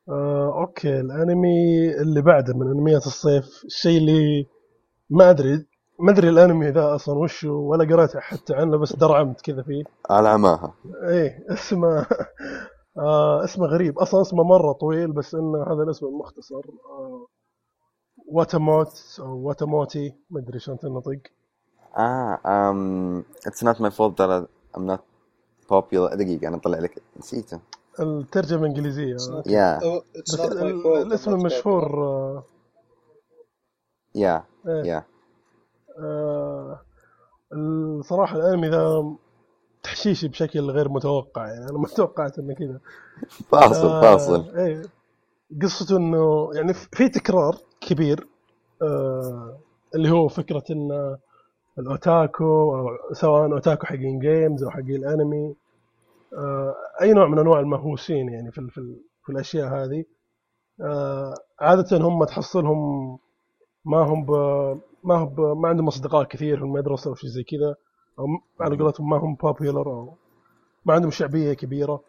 [0.08, 4.46] آه، okay الأنمي اللي بعده من أنميات الصيف الشيء اللي
[5.10, 5.66] ما ادري
[6.00, 9.84] ما أدري الأنمي ذا أصلا وش هو ولا قريت حتى عنه بس درعمت كذا فيه
[10.10, 10.74] على عماها
[11.08, 12.06] إيه اسمه
[12.98, 13.98] آه اسمه غريب.
[13.98, 16.62] أصلا اسمه مرة طويل بس إنه هذا الاسم المختصر.
[16.90, 17.26] آه
[18.26, 21.20] واتاموت أو واتاموتي ما أدري شلون تنطق.
[21.96, 25.00] آه um, it's not my fault that I'm not
[25.68, 26.14] popular.
[26.14, 27.02] دقيقة أنا أطلع لك.
[27.16, 27.60] نسيته.
[28.00, 29.16] الترجمة إنجليزية.
[29.46, 29.80] يا
[31.02, 32.44] الاسم المشهور
[34.14, 34.84] يا إيه.
[34.84, 35.04] يا
[35.98, 36.80] آه
[37.52, 39.16] الصراحة الأنمي ذا
[39.88, 41.70] تحشيشي بشكل غير متوقع يعني.
[41.70, 42.80] أنا ما توقعت إنه كذا.
[43.50, 44.56] فاصل آه، فاصل.
[44.56, 44.82] إيه.
[45.62, 48.26] قصته إنه يعني في تكرار كبير
[48.82, 49.58] آه
[49.94, 51.16] اللي هو فكرة إن
[51.78, 55.54] ال otaku أو سواء otaku حقين games أو حقين الانمي
[56.38, 60.04] آه أي نوع من أنواع المهووسين يعني في في, في الأشياء هذه.
[60.80, 62.78] آه عادة هم تحصلهم
[63.84, 64.26] ما هم
[65.04, 67.74] ما هم ما عندهم أصدقاء كثير في المدرسة أو شيء زي كذا.
[68.18, 70.16] أو م- على قولتهم ما هم بوبيلر أو
[70.86, 72.04] ما عندهم شعبية كبيرة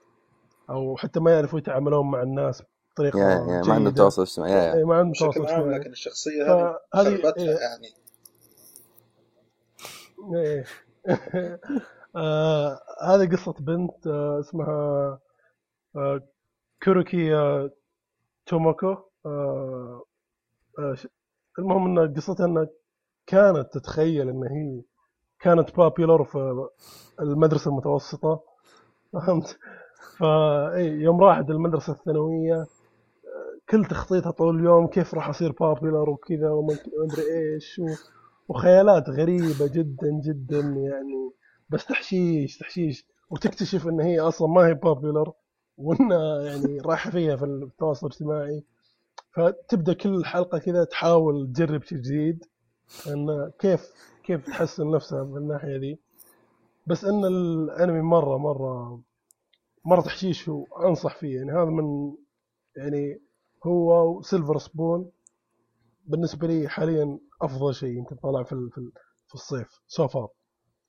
[0.69, 3.93] أو حتى ما يعرفوا يتعاملون مع الناس بطريقة يا يا ما عندهم.
[3.95, 6.43] تواصل اجتماعي يا إيه، يا ما عندهم تواصل اجتماعي لكن الشخصية
[6.95, 7.57] هذه خربتها إيه.
[7.61, 7.93] يعني
[10.35, 10.65] إيه.
[12.15, 15.19] آه هذه قصة بنت آه اسمها
[15.95, 16.21] آه
[16.83, 17.71] كوروكي آه
[18.47, 18.87] توموكو
[19.27, 20.03] آه
[20.79, 20.97] آه
[21.59, 22.67] المهم إن قصتها إنها
[23.27, 24.83] كانت تتخيل إن هي
[25.39, 26.67] كانت popular في
[27.19, 28.43] المدرسة المتوسطة
[29.13, 29.59] فهمت؟
[30.17, 32.67] فا إيه، يوم راحت المدرسة الثانوية آه،
[33.69, 37.95] كل تخطيطها طول اليوم كيف راح أصير popular وكذا وما ادري إيش و...
[38.47, 41.31] وخيالات غريبة جدا جدا يعني
[41.69, 45.33] بس تحشيش تحشيش وتكتشف إن هي أصلا ما هي popular
[45.77, 48.63] وإنها يعني رايحة فيها في التواصل الاجتماعي
[49.33, 52.45] فتبدأ كل حلقة كذا تحاول تجرب شيء جديد
[53.07, 53.81] إن كيف
[54.29, 55.99] كيف تحسن نفسها من الناحية دي؟
[56.87, 59.01] بس إن الأنمي مرة مرة
[59.85, 61.35] مرة تحشيش وانصح فيه.
[61.37, 62.13] يعني هذا من
[62.77, 63.21] يعني
[63.65, 65.11] هو و Silver Spoon
[66.05, 68.91] بالنسبة لي حاليا أفضل شيء يمكن طالع في ال- في, ال-
[69.27, 69.81] في الصيف.
[69.87, 70.29] سو فار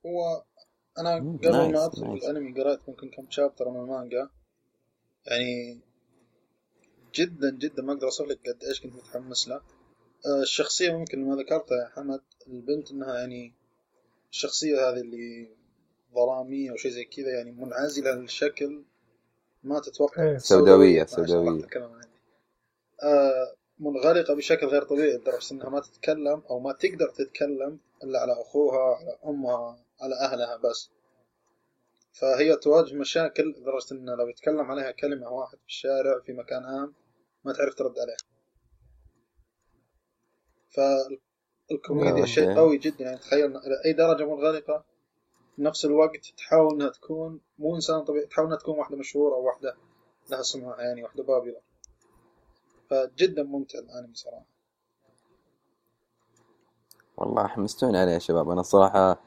[0.05, 0.43] هو
[0.99, 2.13] أنا قبل ما أدخل.
[2.13, 4.29] الأنمي قرأت ممكن كم شابتر من المانجا
[5.27, 5.79] يعني
[7.15, 9.61] جدا جدا ما أقدر اوصف لك قد إيش كنت متحمس له.
[10.25, 13.53] الشخصية ممكن ما ذكرتها يا حمد البنت إنها يعني
[14.31, 15.49] الشخصية هذه اللي
[16.15, 18.83] ظلامية أو شيء زي كذا يعني منعزلة للشكل
[19.63, 20.37] ما تتوقع إيه.
[20.37, 21.67] سوداوية، سوداوية.
[23.03, 28.41] آه، منغلقة بشكل غير طبيعي لدرجة إنها ما تتكلم أو ما تقدر تتكلم إلا على
[28.41, 30.89] أخوها على أمها على أهلها بس
[32.13, 36.93] فهي تواجه مشاكل لدرجة ان لو يتكلم عليها كلمة واحد في الشارع في مكان عام
[37.45, 38.15] ما تعرف ترد عليه
[40.71, 42.25] فالكوميديا أوكي.
[42.25, 44.83] شيء قوي جدا يعني تخيل إلى أي درجة منغلقة
[45.55, 49.45] في نفس الوقت تحاول إنها تكون مو إنسان طبيعي تحاول إنها تكون واحدة مشهورة أو
[49.45, 49.75] واحدة
[50.29, 51.61] لها سمعة يعني واحدة بابلة.
[52.89, 54.45] فجدا ممتع الأنمي صراحة.
[57.17, 58.49] والله حمستوني عليه يا شباب.
[58.49, 59.21] أنا الصراحة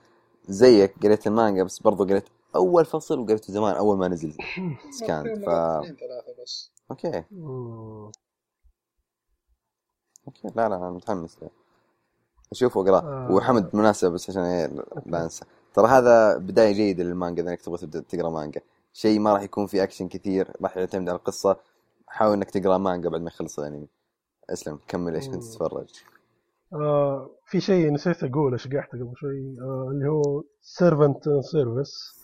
[0.48, 2.24] زيك قريت المانجا بس برضو قريت
[2.56, 4.32] أول فصل وقريته زمان أول ما نزل.
[5.00, 6.70] سكان ف اثنين ثلاثة بس.
[6.90, 7.24] okay.
[10.26, 10.48] okay.
[10.56, 11.48] لا لا أنا متحمس له.
[12.52, 13.32] أشوف واقرا آه.
[13.32, 14.66] وحمد بالمناسبه بس عشان إيه
[15.06, 18.60] لا انسى ترى هذا بداية جيدة للمانجا إذا إنك تبغى تبدأ تقرأ مانجا.
[18.92, 21.56] شيء ما راح يكون فيه اكشن كثير راح يعتمد على القصة.
[22.06, 23.88] حاول إنك تقرأ مانجا بعد ما يخلص الأنمي.
[24.50, 25.42] أسلم كمل إيش كنت.
[25.42, 25.88] تتفرج.
[26.72, 32.20] آه في شيء نسيت اقوله شقحته قبل شوي؟ آه اللي هو Servant Service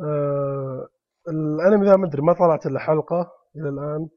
[0.00, 0.88] آه
[1.28, 4.08] الأنمي ذا ما أدري ما طلعت إلا حلقة إلى الآن.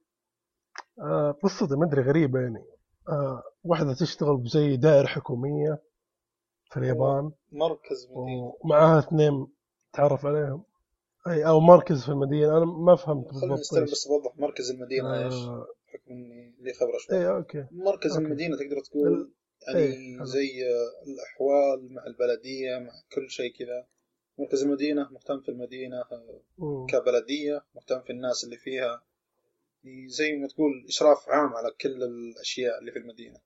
[1.44, 2.66] قصته ما أدري غريبة يعني.
[3.10, 5.82] آه واحدة تشتغل بزي دائرة حكومية
[6.72, 7.32] في اليابان.
[7.52, 8.54] مركز مدينة.
[8.62, 9.48] ومعاها اثنين
[9.94, 10.64] تعرف عليهم.
[11.28, 13.92] أي أو مركز في المدينة أنا ما فهمت خليني بالضبط إيش.
[13.92, 17.18] بس أوضح مركز المدينة إيش آه بحكم إني لي خبرة شوي.
[17.18, 17.66] اي okay.
[17.72, 18.26] مركز okay.
[18.26, 19.32] المدينة تقدر تقول
[19.68, 20.24] يعني إيه،.
[20.24, 23.88] زي آه، الأحوال مع البلدية مع كل شيء كذا.
[24.38, 26.86] مركز المدينة مهتم في المدينة آه، مم.
[26.86, 29.04] كبلدية مهتم في الناس اللي فيها.
[30.08, 33.40] زي ما تقول إشراف عام على كل الأشياء اللي في المدينة.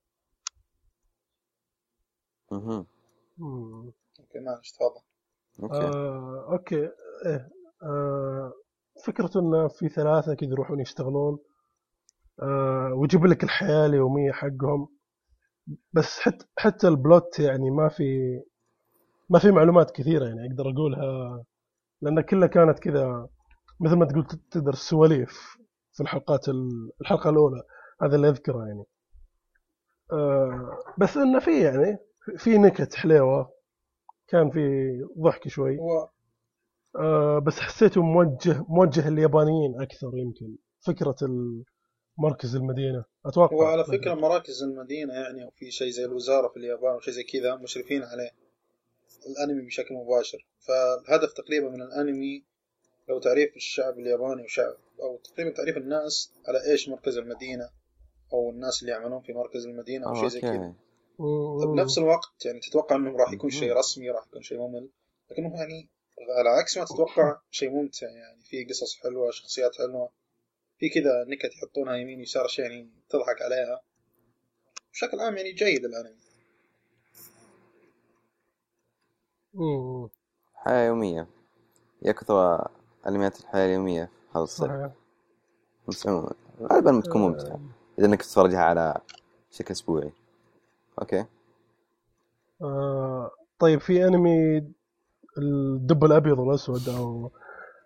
[2.52, 2.86] أها
[3.38, 3.92] مم.
[4.20, 5.02] okay معلش تفضل.
[5.62, 5.74] okay.
[5.96, 6.90] آه، أوكي.
[7.26, 7.48] إيه
[7.82, 8.52] آه،
[9.04, 11.38] فكرته انه في ثلاثة كذا يروحون يشتغلون
[12.42, 14.88] آه، ويجيب لك الحياة اليومية حقهم.
[15.92, 18.04] بس حتى حتى البلوت يعني ما في
[19.30, 21.44] ما في معلومات كثيرة يعني أقدر أقولها
[22.02, 23.28] لأن كلها كانت كذا
[23.80, 25.58] مثل ما تقول تقدر سواليف
[25.98, 27.62] في الحلقات ال- الحلقة الأولى
[28.02, 28.84] هذا اللي أذكره يعني.
[30.12, 31.98] آه، بس إنه في يعني
[32.36, 33.52] في نكت حليوة
[34.28, 34.60] كان في
[35.24, 35.78] ضحك شوي.
[35.78, 36.08] هو
[36.96, 40.56] آه بس حسيته موجه موجه لليابانيين أكثر يمكن
[40.86, 41.64] فكرة ال-
[42.18, 43.04] مركز المدينة.
[43.26, 43.56] أتوقع.
[43.56, 47.14] هو على فكرة مراكز المدينة يعني أو في شيء زي الوزارة في اليابان أو شيء
[47.14, 48.30] زي كذا مشرفين عليه
[49.30, 50.46] الأنمي بشكل مباشر.
[50.66, 52.44] فالهدف تقريبا من الأنمي
[53.08, 57.70] لو تعريف الشعب الياباني وشعب أو تقريبا تعريف الناس على إيش مركز المدينة
[58.32, 60.74] أو الناس اللي يعملون في مركز المدينة أو شيء زي كذا.
[61.66, 64.88] بنفس الوقت يعني تتوقع إنه راح يكون شيء رسمي راح يكون شيء ممل
[65.30, 65.88] لكنه يعني
[66.38, 68.42] على عكس ما تتوقع شيء ممتع يعني.
[68.42, 70.10] في قصص حلوة شخصيات حلوة.
[70.78, 73.80] في كذا نكت يحطونها يمين يسار اشياء يعني تضحك عليها.
[74.92, 76.16] بشكل عام يعني جيد الأنمي.
[79.54, 80.08] مم.
[80.54, 81.28] حياة يومية.
[83.08, 84.70] انميات الحياة اليوميه في هذا الصيف.
[85.88, 86.30] بس عموما
[86.62, 87.60] غالبا بتكون ممتعة.
[87.98, 88.94] إذا إنك تتفرجها على
[89.50, 90.12] شكل أسبوعي.
[91.00, 91.24] okay.
[92.62, 94.64] آه طيب في أنمي
[95.38, 97.30] الدب الابيض والأسود أو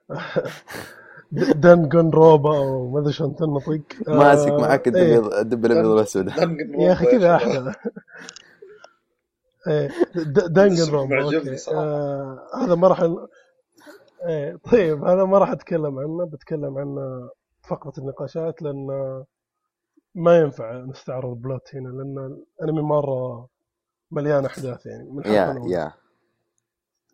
[1.62, 3.80] Danganronpa أو ما أدري شلون تنطق.
[4.08, 4.88] آه، ماسك معك.
[4.88, 6.28] الدب الدب الابيض والأسود.
[6.78, 7.74] يا أخي كذا أحلى.
[9.68, 9.88] إيه
[11.56, 11.82] صراحة.
[11.82, 13.02] آه هذا ما راح
[14.26, 17.30] إيه طيب هذا ما راح أتكلم عنه بتكلم عنه
[17.62, 18.86] فقرة النقاشات لأن
[20.14, 23.48] ما ينفع نستعرض plot هنا لأن الانمي مرة
[24.10, 25.62] مليان أحداث يعني من يا.
[25.66, 25.92] يا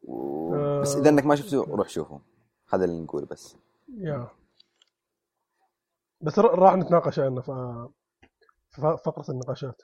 [0.03, 0.55] و...
[0.55, 1.71] آه، بس إذا إنك ما شفته okay.
[1.71, 2.21] روح شوفه
[2.73, 3.57] هذا اللي نقول بس
[3.89, 4.29] يا
[6.21, 7.51] بس راح نتناقش عنه ف...
[8.71, 9.83] في فقرة النقاشات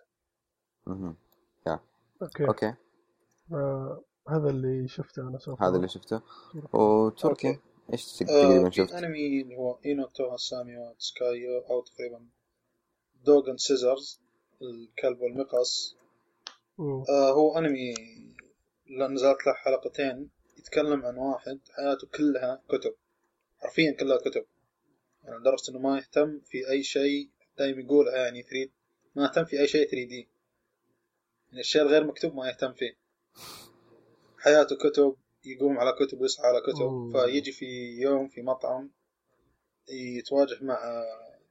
[0.86, 1.16] مهم.
[2.22, 2.74] okay, okay
[3.52, 6.22] آه هذا اللي شفته أنا شوف هذا اللي شفته؟
[6.72, 7.58] وتركي.
[7.92, 12.26] إيش آه تقريبا في شفت؟ أنمي اللي هو Inu to Hasami wa Tsukaiyou أو تقريبا
[13.24, 14.20] Dog and Scissors
[14.62, 15.96] الكلب والمقص.
[16.80, 17.94] آه هو أنمي
[18.90, 22.94] نزلت له حلقتين يتكلم عن واحد حياته كلها كتب.
[23.58, 24.44] حرفيا كلها كتب.
[25.24, 28.72] يعني لدرجة إنه ما يهتم في أي شيء دايم يقولها يعني يريد
[29.16, 30.28] ما اهتم في أي شيء 3D
[31.48, 33.03] يعني الشيء الغير مكتوب ما يهتم فيه.
[34.44, 37.26] حياته كتب يقوم على كتب ويسعى على كتب أوه.
[37.26, 37.66] فيجي في
[38.00, 38.90] يوم في مطعم
[39.88, 41.04] يتواجه مع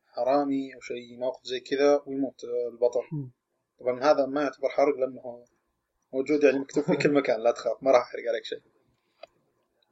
[0.07, 3.31] حرامي أو شيء موقف زي كذا ويموت البطل مم.
[3.79, 5.45] طبعا هذا ما يعتبر حرق لأنه
[6.13, 8.61] موجود يعني مكتوب في كل مكان لا تخاف ما راح أحرق عليك شيء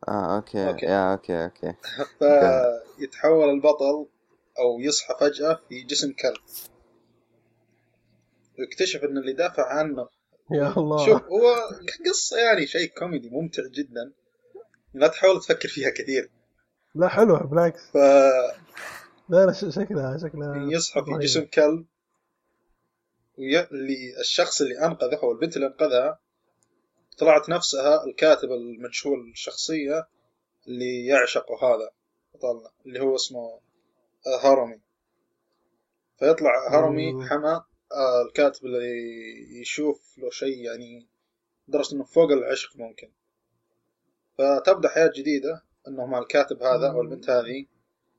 [0.07, 0.85] آه okay okay.
[0.85, 1.73] yeah okay okay
[2.99, 4.07] فيتحول البطل
[4.59, 6.41] أو يصحى فجأة في جسم كلب
[8.59, 10.07] ويكتشف إن اللي دافع عنه
[10.59, 11.05] يا الله.
[11.05, 11.69] شوف هو
[12.05, 14.11] قصة يعني شيء كوميدي ممتع جدا.
[14.93, 16.29] لا تحاول تفكر فيها كثير.
[16.95, 17.81] لا حلوة بالعكس.
[17.93, 17.97] ف
[19.29, 21.21] لا لا شكلها شكلها يصحى في رهيب.
[21.21, 21.85] جسم كلب
[23.37, 23.59] وي...
[23.59, 26.19] اللي الشخص اللي أنقذه أو البنت اللي أنقذها
[27.17, 30.07] طلعت نفسها الكاتب المجهول الشخصية
[30.67, 31.91] اللي يعشقه هذا
[32.33, 33.59] بطلنا اللي هو اسمه
[34.27, 34.79] آه، هارمي
[36.19, 37.21] فيطلع هارمي مم.
[37.95, 41.07] آه، الكاتب اللي يشوف له شيء يعني
[41.67, 43.11] لدرجة إنه فوق العشق ممكن.
[44.37, 47.65] فتبدأ حياة جديدة إنه مع الكاتب هذا أو البنت هذه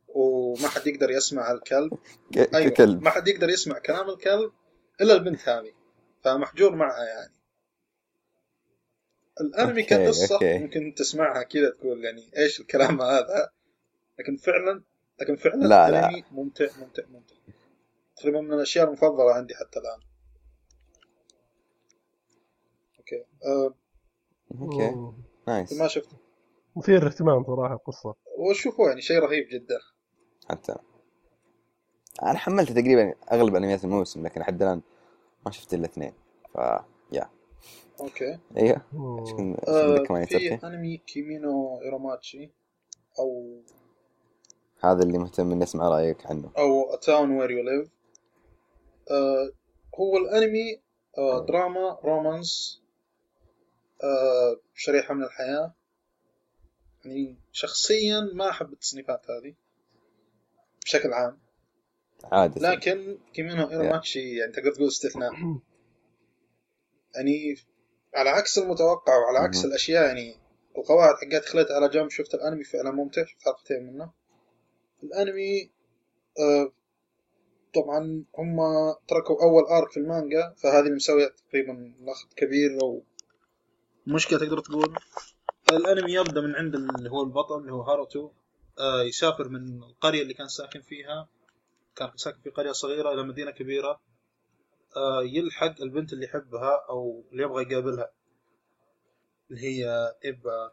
[0.09, 1.95] وما حد يقدر يسمع الكلب
[2.35, 3.03] ك- أيوه ككلب.
[3.03, 4.53] ما حد يقدر يسمع كلام الكلب
[5.01, 5.73] إلا البنت هذه.
[6.25, 7.33] فمحجور معها يعني.
[9.41, 10.39] الأنمي كقصة.
[10.43, 13.51] ممكن تسمعها كذا تقول يعني إيش الكلام هذا؟
[14.18, 14.83] لكن فعلا
[15.20, 15.89] لكن فعلا لا، لا.
[15.89, 17.35] الأنمي ممتع ممتع ممتع.
[18.23, 20.01] تقريبا من الأشياء المفضلة عندي حتى الآن.
[22.99, 23.25] okay.
[23.47, 23.75] أه
[24.61, 24.91] okay.
[24.91, 25.12] مم.
[25.47, 25.73] nice.
[25.73, 26.16] ما شفته
[26.77, 28.14] مثير اهتمام صراحة القصة.
[28.39, 29.79] وشوفوا يعني شيء رهيب جدا.
[30.51, 30.77] حتى.
[32.23, 34.83] أنا حملت تقريبا أغلب أنميات الموسم لكن لحد الآن
[35.47, 36.12] ما شفت إلا اثنين.
[36.55, 36.59] ف
[37.12, 37.31] yeah
[38.01, 38.39] okay.
[38.57, 38.83] أيوه.
[39.20, 39.33] إيش
[39.68, 42.51] أه عندك ما في أنمي كيمينو ايروماتشي
[43.18, 43.61] أو
[44.81, 46.51] هذا اللي مهتم إني أسمع رأيك عنه.
[46.59, 48.02] أو A Town Where You Live.
[49.11, 49.53] آه
[50.01, 50.81] هو الانمي
[51.19, 52.83] آه دراما romance
[54.05, 55.75] آه شريحة من الحياة.
[57.05, 59.55] يعني شخصيا ما أحب التصنيفات هذه
[60.85, 61.39] بشكل عام.
[62.25, 65.33] عادي لكن كيمينو ايروماتشي يعني تقدر تقول استثناء.
[67.15, 67.57] يعني
[68.15, 69.67] على عكس المتوقع وعلى عكس مهم.
[69.67, 70.37] الأشياء يعني
[70.79, 74.13] القواعد حقت خليتها على جنب شفت الأنمي فعلا ممتع شفت حلقتين منه.
[75.03, 75.71] الأنمي
[76.41, 76.73] آه
[77.75, 78.57] طبعا هم
[79.09, 83.03] تركوا أول arc في المانجا فهذه اللي مسوية تقريبا لخبطة كبيرة أو
[84.07, 84.95] مشكلة تقدر تقول.
[85.70, 88.31] الأنمي يبدأ من عند اللي هو البطل اللي هو هاروتو.
[88.79, 91.29] آه يسافر من القرية اللي كان ساكن فيها
[91.97, 94.01] كان ساكن في قرية صغيرة إلى مدينة كبيرة.
[94.97, 98.11] آه يلحق البنت اللي يحبها أو اللي يبغى يقابلها
[99.51, 99.87] اللي هي
[100.25, 100.73] إبا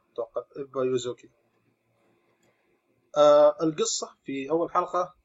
[0.57, 1.29] إبا يوزوكي.
[3.17, 5.18] آه القصة في أول حلقة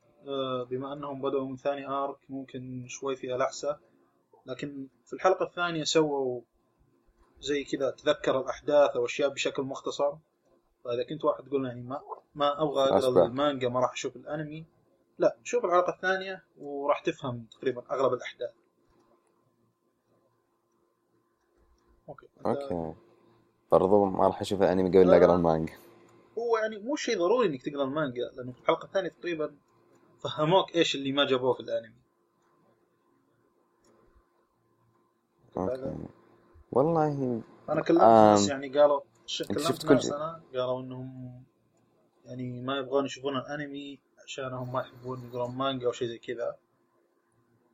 [0.71, 3.79] بما أنهم بدأوا من ثاني آرك ممكن شوي فيها لحسة
[4.47, 6.41] لكن في الحلقة الثانية سووا
[7.41, 10.13] زي كذا تذكر الأحداث أو أشياء بشكل مختصر.
[10.85, 12.01] فإذا كنت واحد تقول يعني ما
[12.35, 13.27] ما أبغى أقرأ أشبه.
[13.27, 14.65] المانجا ما راح أشوف الأنمي.
[15.19, 18.51] لا شوف الحلقة الثانية وراح تفهم تقريبا أغلب الأحداث.
[22.09, 22.95] okay أنت- okay.
[23.73, 25.25] برضو ما راح أشوف الأنمي قبل لا لا.
[25.25, 25.73] أقرأ المانجا.
[26.39, 29.55] هو يعني مو شيء ضروري إنك تقرأ المانجا لأنه في الحلقة الثانية تقريبا
[30.25, 32.05] فهموك إيش اللي ما جابوه في الأنمي
[36.73, 38.31] والله أنا كلمت آم.
[38.31, 39.01] ناس يعني قالوا
[39.49, 40.13] كلمت ناس.
[40.13, 41.43] أنا قالوا إنهم
[42.25, 46.57] يعني ما يبغون يشوفون الأنمي عشانهم ما يحبون يقرون مانجا أو شيء زي كذا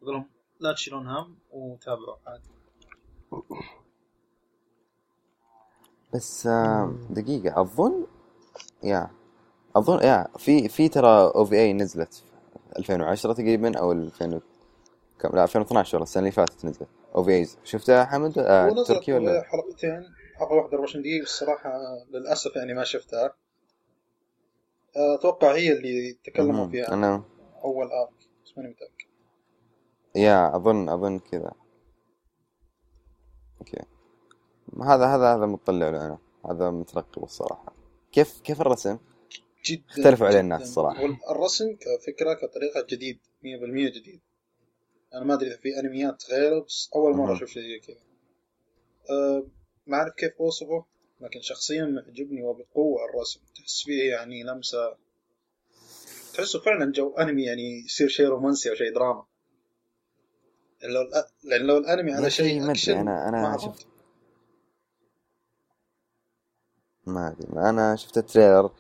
[0.03, 0.27] أقول لهم
[0.61, 2.51] لا تشيلون هم وتابعوا عادي
[6.15, 6.47] بس
[7.11, 8.07] دقيقة أظن
[8.83, 9.11] يا
[9.77, 12.25] أظن يا في في ترى أو في أي نزلت
[12.79, 14.41] 2010 تقريبا أو 2000
[15.21, 16.89] كم؟ لا 2012 والله السنة اللي فاتت نزلت.
[17.15, 17.59] أو في أيز.
[17.65, 20.15] شفتها حمد؟ آه تركي ولا؟ حلقتين.
[20.39, 21.73] حلقة واحدة 24 دقيقة الصراحة
[22.11, 23.35] للأسف يعني ما شفتها.
[24.97, 26.69] أتوقع هي اللي تكلموا.
[26.69, 26.95] فيها.
[26.95, 27.23] أنا
[27.65, 29.11] أول آرك بس ماني متأكد.
[30.15, 31.53] يا أظن أظن كذا.
[33.61, 33.83] أوكي.
[34.83, 36.19] هذا هذا هذا مطلع له أنا.
[36.51, 37.73] هذا مترقب الصراحة.
[38.13, 38.99] كيف كيف الرسم؟
[39.65, 40.41] جدا اختلفوا عليه.
[40.41, 41.03] الناس الصراحة.
[41.03, 44.21] والرسم كفكرة كطريقة جديد 100% جديد.
[45.15, 47.37] أنا ما أدري إذا في أنميات غيره بس أول مرة مهم.
[47.37, 47.97] أشوف شيء زي كذا.
[49.11, 49.47] أه
[49.87, 50.85] ما أعرف كيف أوصفه
[51.21, 53.41] لكن شخصيا معجبني وبقوة الرسم.
[53.57, 54.97] تحس فيه يعني لمسة.
[56.35, 59.25] تحسه فعلا جو أنمي يعني يصير شيء رومانسي أو شيء دراما.
[60.83, 61.03] لأن لو
[61.45, 63.87] لأن لو الأنمي يا على شيء أنا ما شفت- شفت
[67.07, 67.69] ما أدري.
[67.71, 68.71] أنا شفت ال trailer.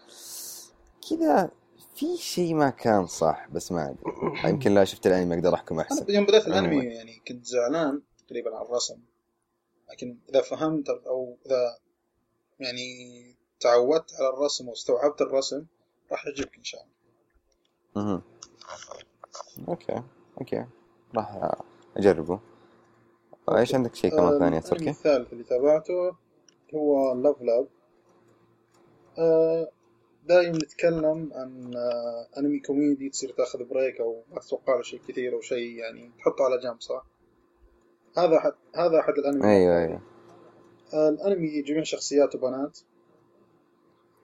[1.11, 1.51] كذا
[1.95, 4.51] في شيء ما كان صح بس ما أدري.
[4.51, 6.15] يمكن لا شفت الأنمي أقدر أحكم أنا أحسن.
[6.15, 6.85] يوم بدأت الأنمي.
[6.85, 8.99] يعني كنت زعلان تقريبا على الرسم.
[9.91, 11.79] لكن إذا فهمت أو إذا
[12.61, 12.87] يعني
[13.61, 15.65] تعودت على الرسم واستوعبت الرسم
[16.13, 16.95] راح يعجبك إن شاء الله.
[17.97, 18.23] مهم.
[19.68, 20.03] okay
[20.41, 20.66] okay.
[21.17, 21.53] راح
[21.97, 22.41] أجربه.
[23.57, 26.17] إيش عندك شيء كمان آه، ثاني يا تركي؟ الثالث اللي تابعته
[26.75, 27.68] هو Love Lab
[30.31, 35.33] دايم نتكلم عن آه، انمي كوميدي تصير تاخذ break أو ما تتوقع له شيء كثير
[35.35, 37.07] أو شيء يعني تحطه على جنب صح؟
[38.18, 40.01] هذا أحد هذا أحد الانمي أيوه أيوه.
[40.95, 42.78] آه، الانمي جميع شخصياته بنات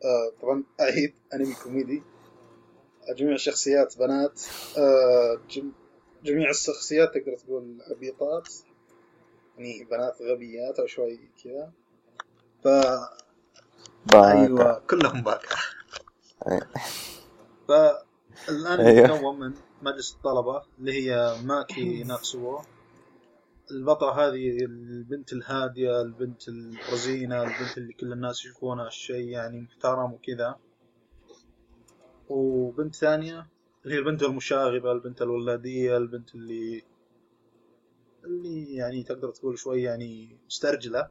[0.05, 2.03] آه، طبعا أعيد انمي كوميدي
[3.09, 4.43] آه، جميع الشخصيات بنات.
[4.79, 5.73] آه، جم-
[6.25, 8.49] جميع الشخصيات تقدر تقول عبيطات
[9.59, 11.73] يعني بنات غبيات أو شوي كذا.
[12.65, 12.69] ف
[14.07, 15.57] باكا أيوه كلهم باكا
[16.49, 16.67] أي-
[17.69, 19.17] فالانمي أيوة.
[19.19, 22.61] مكون من مجلس الطلبة اللي هي ماكي ناتسوو.
[23.71, 30.57] البطلة هذه البنت الهادية البنت الرزينة البنت اللي كل الناس يشوفونها شيء يعني محترم وكذا.
[32.29, 33.47] وبنت ثانية
[33.85, 36.83] اللي هي البنت المشاغبة البنت الولادية البنت اللي
[38.25, 41.09] اللي يعني تقدر تقول شوي يعني مسترجلة.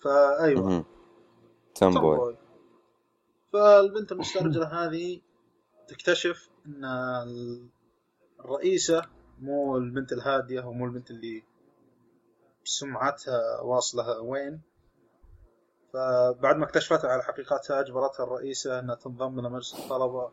[0.00, 0.62] فأيوة.
[0.68, 0.84] مهم.
[3.52, 5.20] فالبنت المسترجلة هذه
[5.88, 6.84] تكتشف إن
[8.40, 9.02] الرئيسة
[9.40, 11.44] مو البنت الهادية ومو البنت اللي
[12.64, 14.60] سمعتها واصلة وين.
[15.92, 20.30] فبعد ما اكتشفتها على حقيقتها أجبرتها الرئيسة إنها تنضم إلى مجلس الطلبة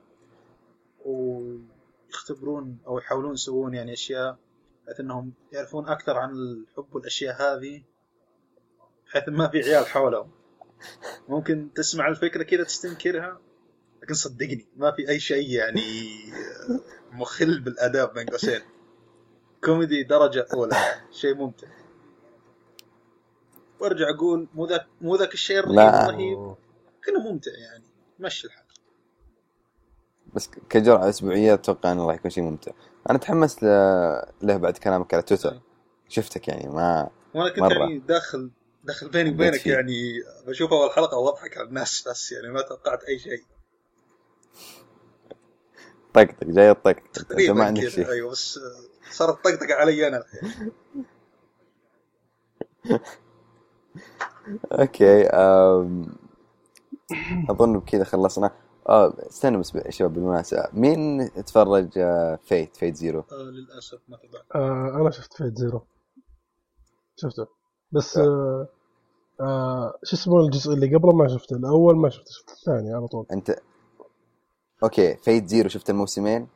[1.05, 4.37] ويختبرون أو يحاولون يسوون يعني أشياء
[4.85, 7.83] بحيث إنهم يعرفون أكثر عن الحب والأشياء هذه
[9.07, 10.31] بحيث ما في عيال حولهم.
[11.29, 13.39] ممكن تسمع الفكرة كذا تستنكرها.
[14.03, 15.81] لكن صدقني ما في أي شيء يعني
[17.11, 18.61] مخل بالآداب بين قوسين
[19.63, 20.75] كوميدي درجة أولى
[21.11, 21.67] شيء ممتع.
[23.79, 26.55] وأرجع أقول مو ذاك مو ذاك الشيء الرهيب
[27.05, 27.83] كله ممتع يعني
[28.19, 28.65] مشي الحال.
[30.33, 32.71] بس ك- كجرعة أسبوعية أتوقع أنه راح يكون شيء ممتع.
[33.09, 33.63] أنا تحمست
[34.41, 35.59] له بعد كلامك على تويتر.
[36.09, 37.73] شفتك يعني ما وأنا كنت مرة.
[37.73, 38.51] يعني داخل
[38.85, 39.67] داخل بيني وبينك.
[39.67, 39.93] يعني
[40.47, 43.43] بشوف أول حلقة وأضحك على الناس بس يعني ما توقعت أي شيء.
[46.13, 47.03] طقطق جاي الطقطق.
[47.13, 50.17] تقريبا ما عندك شيء أيوه بس آه، صارت طقطقه علي أنا.
[50.17, 50.71] الحين
[54.71, 56.15] okay أم...
[57.49, 58.51] أظن بكذا خلصنا.
[58.89, 60.67] آه استنى بس يا شباب بالمناسبة.
[60.73, 64.45] مين تفرج آه، Fate Fate Zero آه للأسف ما تابعت.
[64.55, 65.87] آه أنا شفت Fate Zero
[67.15, 67.47] شفته.
[67.91, 68.67] بس آه
[69.41, 73.25] آه شو اسمه الجزء اللي قبله ما شفته الأول ما شفته شفت الثاني على طول.
[73.31, 73.59] أنت
[74.83, 76.47] okay Fate Zero شفت الموسمين؟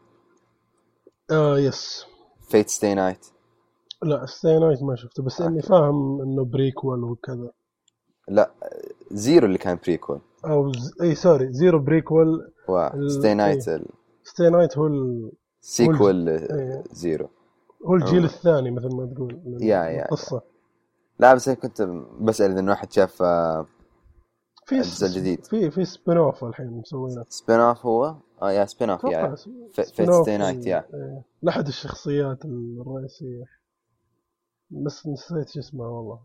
[1.32, 2.06] آه yes
[2.50, 3.26] Fate Stay Night
[4.04, 7.52] لا Stay Night ما شفته بس إني فاهم إنه prequel وكذا.
[8.28, 8.52] لا
[9.12, 11.02] Zero اللي كان prequel أو ز...
[11.02, 13.62] اي sorry Zero prequel و Stay Night
[14.24, 15.32] Stay Night هو ال...
[15.62, 16.84] ال sequel إيه.
[16.92, 17.30] Zero
[17.86, 18.26] هو الجيل أوه.
[18.26, 20.42] الثاني مثل ما تقول يا- يا- القصة.
[21.20, 21.82] لا بس أنا كنت
[22.22, 23.66] بسأل إذا إنه واحد شاف آه،
[24.66, 25.46] في الجزء الجديد.
[25.46, 27.26] في في spin-off الحين مسوينه.
[27.30, 30.86] spin-off هو؟ آه yeah spin-off yeah س- Fate spin-off Stay Night yeah.
[30.94, 33.44] إيه، لأحد الشخصيات الرئيسية.
[34.72, 36.20] بس نسيت شو اسمه والله.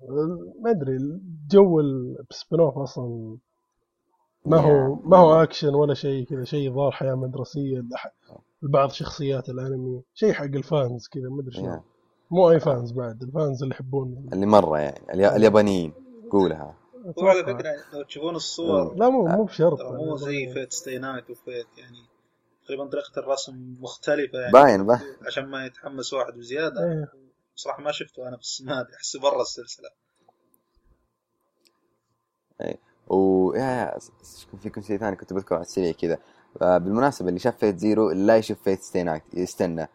[0.60, 3.36] ما أدري الجو ال- ب spin-off أصلا
[4.46, 8.32] ما هو ما هو اكشن ولا شيء كذا شيء ظاهر حياة مدرسية لأح-
[8.62, 11.80] لبعض شخصيات الأنمي شيء حق ال fans كذا ما أدري شنو.
[12.34, 15.92] مو أي fans بعد ال fans اللي يحبون اللي مرة يعني اليا- اليابانيين
[16.30, 16.74] قولها.
[17.16, 17.44] وعلى.
[17.44, 21.37] فكرة لو تشوفون الصور لا مو مو بشرط ترى مو زي Fate Stay Night و
[21.37, 21.98] Fate يعني
[22.64, 24.52] تقريبا طريقة الرسم مختلفة يعني.
[24.52, 25.00] باين باين.
[25.26, 26.80] عشان ما يتحمس واحد بزيادة.
[26.92, 27.08] إيه.
[27.56, 29.88] بصراحة ما شفته أنا بس ما أدري أحسه برا السلسلة.
[33.08, 36.18] و يا يا س- في كنت شيء ثاني كنت بذكره على السريع كذا.
[36.62, 39.88] آه، بالمناسبة اللي شاف Fate Zero لا يشوف Fate Stay Night يستنى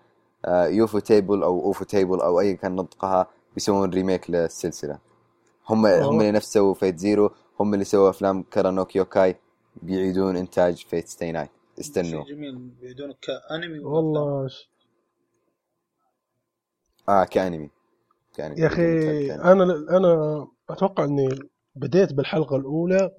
[0.47, 4.99] ufotable أو ufotable أو اي كان نطقها بيسوون remake للسلسلة.
[5.69, 9.35] هم هم اللي نفس سووا Fate Zero هم اللي سووا أفلام كارا نو كيوكاي
[9.81, 12.23] بيعيدون إنتاج Fate Stay Night استنوا.
[12.25, 14.69] شيء جميل بيعيدونه كأنمي والله ش...
[17.09, 17.69] آه كأنمي.
[18.35, 19.31] كأنمي يا أخي.
[19.31, 19.63] أنا
[19.97, 21.29] أنا أتوقع إني
[21.75, 23.11] بديت بالحلقة الأولى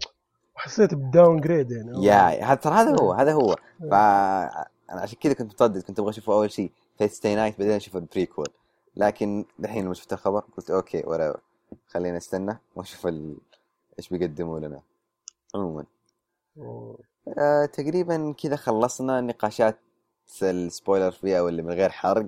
[0.57, 2.05] وحسيت ب downgrade يعني.
[2.07, 3.57] يا ترى هذا هو هذا هو.
[3.91, 6.73] فانا عشان كذا كنت متردد كنت أبغى اشوفه أول شيء
[7.09, 8.49] Stay Night بعدين أشوف ال prequel
[8.97, 11.41] لكن الحين لما شفت الخبر قلت okay ولا
[11.89, 13.37] خلينا نستنى ونشوف ال...
[13.99, 14.83] إيش بيقدموا لنا.
[15.55, 15.85] عموما.
[17.39, 19.79] آه تقريبا كذا خلصنا نقاشات
[20.43, 22.27] ال spoiler فيها واللي من غير حرق.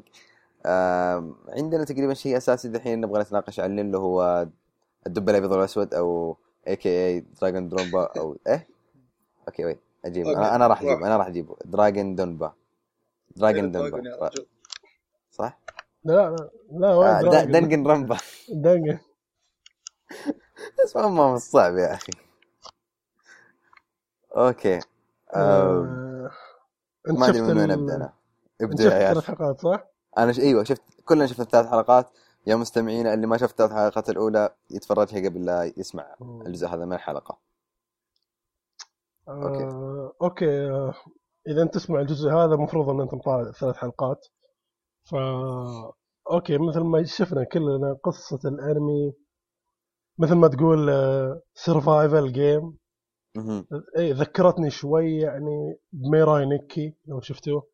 [0.67, 4.47] آه عندنا تقريبا شيء أساسي دحين نبغى نتناقش عنه اللي هو
[5.07, 6.37] الدب الأبيض والأسود أو
[6.69, 7.21] a.k.a.
[7.21, 8.69] دراجون درومبا أو إيه؟
[9.49, 11.57] okay wait أجيب أنا راح أجيب أنا راح أجيبه.
[11.65, 12.53] دراجون دونبا
[13.37, 14.31] دراجون دونبا
[15.33, 15.61] صح؟
[16.05, 18.17] لا لا لا وين آه؟ دنجن رمبا.
[18.49, 18.99] دنجن.
[20.85, 22.13] اسمه ما صعب يا أخي.
[24.37, 24.81] okay.
[25.35, 26.31] آه
[27.09, 28.13] أنت ما أدري شفت من وين ابدا أنا.
[28.61, 29.85] ابدأ شفت يا ثلاث حلقات صح؟
[30.19, 30.41] أنا ش...
[30.41, 32.11] أيوه شفت كلنا شفنا الثلاث حلقات.
[32.47, 36.15] يا مستمعين اللي ما شاف الثلاث حلقات الأولى يتفرجها قبل لا يسمع
[36.47, 37.39] الجزء هذا من الحلقة.
[39.29, 40.95] آه، okay آه،
[41.49, 44.27] إذا أنت تسمع الجزء هذا المفروض أن أنت مطالع ثلاث حلقات.
[45.05, 45.15] ف
[46.31, 49.13] okay مثل ما شفنا كلنا قصة الأنمي
[50.19, 50.91] مثل ما تقول
[51.55, 52.79] survival game.
[53.99, 57.69] اي ذكرتني شوي يعني بميراي نيكي لو شفتوه.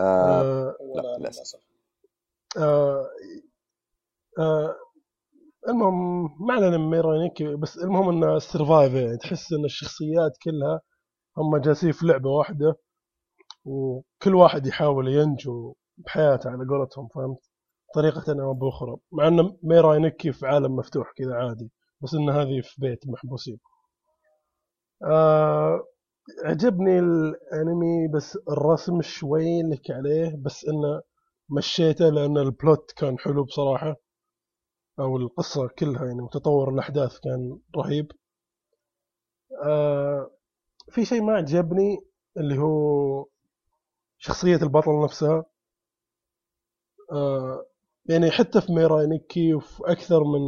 [0.00, 1.60] آه آه لا، للأسف.
[2.58, 3.06] آه
[4.38, 4.76] آه
[5.68, 10.80] المهم ما علينا من ميراي نيكي بس المهم إنه survive يعني تحس إن الشخصيات كلها
[11.38, 12.76] هم جالسين في لعبة واحدة
[13.64, 15.74] وكل واحد يحاول ينجو
[16.06, 17.38] بحياته على قولتهم فهمت؟
[17.94, 21.70] طريقة أو بأخرى مع أن ميراي نيكي في عالم مفتوح كذا عادي
[22.02, 23.58] بس أن هذه في بيت محبوسين.
[25.04, 25.86] آه
[26.44, 31.02] عجبني الأنمي بس الرسم شوي لك عليه بس أنه
[31.50, 33.96] مشيته لأن ال plot كان حلو بصراحة
[35.00, 38.12] أو القصة كلها يعني وتطور الأحداث كان رهيب.
[39.64, 40.30] آه
[40.90, 41.98] في شيء ما عجبني
[42.36, 43.26] اللي هو
[44.18, 45.44] شخصية البطل نفسها.
[47.12, 47.66] آه
[48.06, 50.40] يعني حتى في ميراي نيكي وفي أكثر من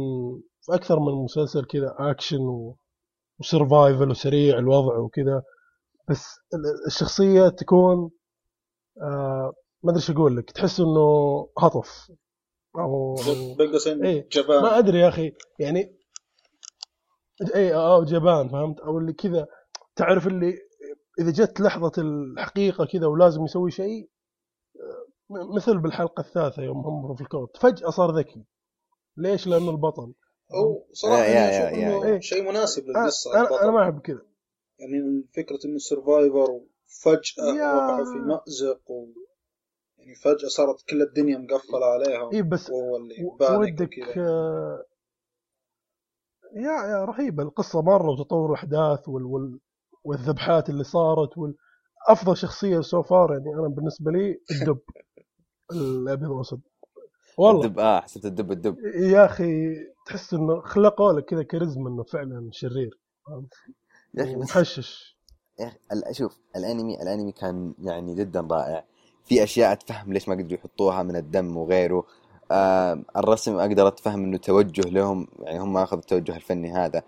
[0.61, 2.77] في أكثر من مسلسل كذا أكشن و...
[3.39, 5.43] و survival وسريع الوضع وكذا
[6.09, 8.11] بس ال- الشخصية تكون
[9.01, 9.53] آه
[9.83, 12.11] ما أدري شو أقول لك تحس إنه هطف
[12.77, 13.57] أو أو-
[14.05, 14.27] إيه.
[14.31, 15.95] جبان ما أدري يا أخي يعني
[17.55, 19.47] اي أو جبان فهمت أو اللي كذا
[19.95, 20.53] تعرف اللي
[21.19, 24.09] إذا جت لحظة الحقيقة كذا ولازم يسوي شيء
[25.29, 28.43] مثل بالحلقة الثالثة يوم هم في الكوت فجأة صار ذكي.
[29.17, 30.13] ليش؟ لأنه البطل.
[30.53, 32.19] أو صراحة إنه يا.
[32.19, 33.61] شيء مناسب للقصة أنا.
[33.63, 34.21] أنا ما أحب كذا.
[34.79, 39.05] يعني فكرة إنه survivor وفجأة يا- وقعوا في مأزق و
[39.97, 43.15] يعني فجأة صارت كل الدنيا مقفلة عليهم اي بس وهو اللي
[43.57, 44.85] ودك آه،
[46.55, 47.43] يا يا رهيبة.
[47.43, 49.59] القصة مرة وتطور الاحداث وال وال
[50.03, 51.55] والذبحات اللي صارت وال
[52.09, 54.79] أفضل شخصية so far يعني أنا بالنسبة لي الدب.
[55.71, 56.61] الابيض والاسود
[57.37, 57.65] والله.
[57.65, 58.77] الدب آه حسيت الدب الدب.
[58.95, 62.99] يا أخي تحس إنه خلقوا لك كذا كاريزما إنه فعلا شرير
[64.13, 65.17] يا أخي محشش
[65.59, 68.85] يا ال- شوف الأنمي الأنمي كان يعني جدا رائع.
[69.25, 72.05] في أشياء أتفهم ليش ما قدروا يحطوها من الدم وغيره.
[72.51, 77.03] آه الرسم أقدر أتفهم إنه توجه لهم يعني هم أخذوا التوجه الفني هذا.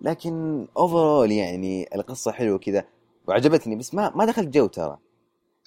[0.00, 2.84] لكن overall يعني القصة حلوة كذا.
[3.28, 4.98] وعجبتني بس ما ما دخلت جو ترى.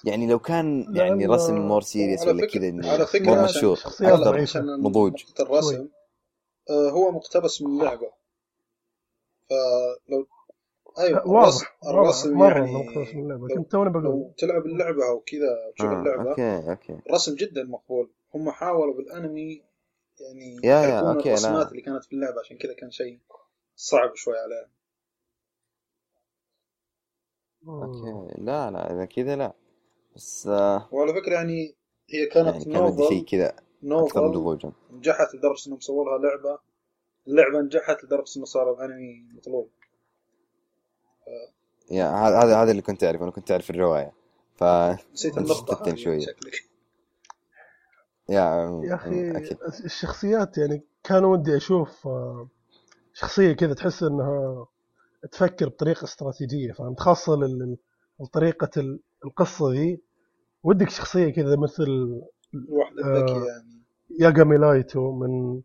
[0.04, 5.24] يعني لو كان يعني رسم more serious ولا كذا على فكرة more مشهور أكثر نضوج.
[5.28, 5.88] نقطة الرسم
[6.70, 8.10] آه هو مقتبس من اللعبة.
[9.50, 10.26] فلو
[10.98, 12.56] أيوه واضح الرسم, واضح.
[12.56, 14.32] يعني مقتبس من اللعبة لو- كنت توني بقول.
[14.38, 16.98] تلعب اللعبة أو كذا تشوف آه اللعبة okay okay.
[17.08, 18.10] الرسم جدا مقبول.
[18.34, 19.62] هم حاولوا بالأنمي
[20.20, 21.70] يعني يا- يا، الرسومات لا.
[21.70, 23.18] اللي كانت في اللعبة عشان كذا كان شيء
[23.76, 24.68] صعب شوي عليهم.
[27.68, 29.52] أوكي لا لا إذا كذا لا.
[30.16, 31.74] بس آه وعلى فكرة يعني
[32.10, 36.18] هي كانت يعني ودي شيء نوفل كذا أكثر نوفل نضوجا نجحت لدرجة إنهم سووا لها
[36.18, 36.58] لعبة.
[37.28, 39.70] اللعبة نجحت لدرجة إنه صار الأنمي مطلوب.
[41.90, 43.22] يا هذا هذا هذا اللي كنت أعرفه.
[43.24, 44.12] أنا كنت أعرف الرواية.
[44.56, 44.64] ف
[45.12, 46.20] نسيت هذه شوية.
[46.20, 46.64] شكلك
[48.28, 49.30] يا يا أخي
[49.84, 52.48] الشخصيات يعني كان ودي أشوف آه،
[53.14, 54.66] شخصية كذا تحس إنها
[55.32, 57.32] تفكر بطريقة استراتيجية فهمت؟ خاصة
[58.20, 60.00] لطريقه ال- القصة ذي
[60.62, 61.82] ودك شخصية كذا مثل
[62.54, 63.06] الواحدة آه.
[63.06, 63.82] الذكية يعني
[64.20, 65.60] ياغامي لايتو من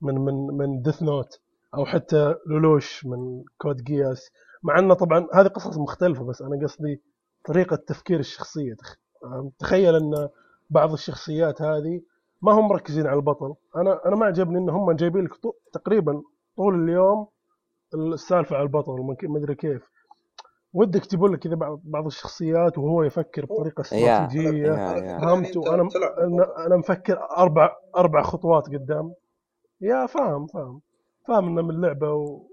[0.00, 1.40] من من من ديث نوت
[1.74, 4.30] أو حتى لولوش من كود جياس
[4.62, 7.02] مع إنه طبعا هذه قصص مختلفة بس أنا قصدي
[7.44, 8.76] طريقة تفكير الشخصية
[9.22, 10.28] فهمت؟ تخيل إن
[10.70, 12.00] بعض الشخصيات هذه
[12.42, 15.32] ما هم مركزين على البطل أنا أنا ما عجبني إن هم جايبين لك
[15.72, 16.22] تقريبا
[16.56, 17.26] طول اليوم
[17.94, 19.82] السالفة على البطل ما ادري كيف
[20.72, 24.74] ودك تجيبون لك كذا بعض بعض الشخصيات وهو يفكر بطريقة استراتيجية.
[25.18, 29.14] فهمت؟ وأنا أنا أنا مفكر أربع أربع خطوات قدام.
[29.80, 30.80] يا فاهم فاهم.
[31.28, 32.46] فاهم إنه من لعبة و...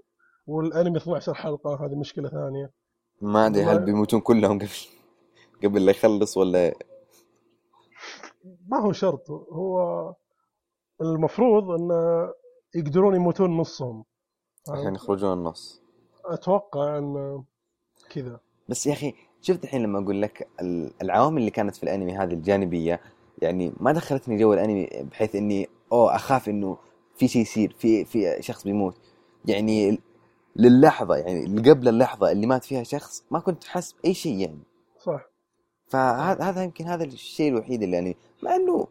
[0.46, 2.70] والأنمي 12 حلقة هذه مشكلة ثانية.
[3.20, 4.68] ما أدري هل بيموتون كلهم قبل
[5.64, 6.74] قبل لا يخلص ولا؟
[8.68, 9.30] ما هو شرط.
[9.30, 10.14] هو
[11.00, 12.32] المفروض انه
[12.74, 14.04] يقدرون يموتون نصهم.
[14.68, 15.82] عشان يخرجون النص.
[16.24, 17.42] أتوقع إن
[18.22, 18.40] كذا.
[18.68, 22.32] بس يا أخي شفت الحين لما أقول لك ال- العوامل اللي كانت في الأنمي هذه
[22.32, 23.00] الجانبية؟
[23.42, 26.76] يعني ما دخلتني جو الأنمي بحيث إني أوه أخاف إنه
[27.16, 28.96] في شيء يصير في في شخص بيموت.
[29.44, 30.00] يعني
[30.56, 34.58] للحظة يعني قبل اللحظة اللي مات فيها شخص ما كنت حاسس بأي شيء يعني.
[35.04, 35.28] صح.
[35.88, 38.86] فهذا هذا يمكن هذا الشيء الوحيد اللي يعني مع إنه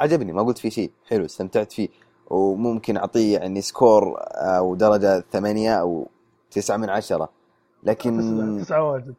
[0.00, 1.88] عجبني ما قلت فيه شيء حلو استمتعت فيه.
[2.30, 6.08] وممكن أعطيه يعني سكور أو درجة ثمانية أو
[6.50, 7.28] تسعة من عشرة.
[7.82, 8.18] لكن
[8.64, 9.14] تسعة, واجد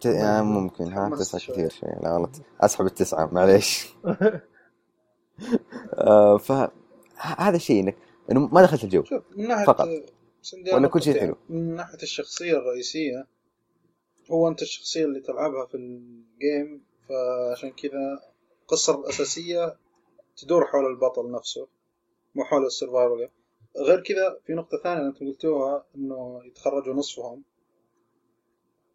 [0.00, 0.06] ت...
[0.06, 0.92] آه ممكن.
[0.92, 1.40] ها تسعة.
[1.40, 2.30] كثير شوي لا غلط.
[2.60, 3.88] أسحب التسعة معليش.
[5.94, 6.70] آه ف ه-
[7.16, 7.96] هذا الشيء انك
[8.30, 9.04] إنه ما دخلت الجو.
[9.04, 9.88] شوف من ناحية فقط.
[10.72, 11.20] ولا كل شيء.
[11.20, 13.26] حلو؟ من ناحية الشخصية الرئيسية
[14.30, 18.20] هو أنت الشخصية اللي تلعبها في ال game فعشان كذا
[18.62, 19.76] القصة الاساسيه
[20.36, 21.66] تدور حول البطل نفسه
[22.34, 23.28] مو حول ال survival
[23.76, 27.42] غير كذا في نقطة ثانية أنتم قلتوها إنه يتخرجوا نصفهم.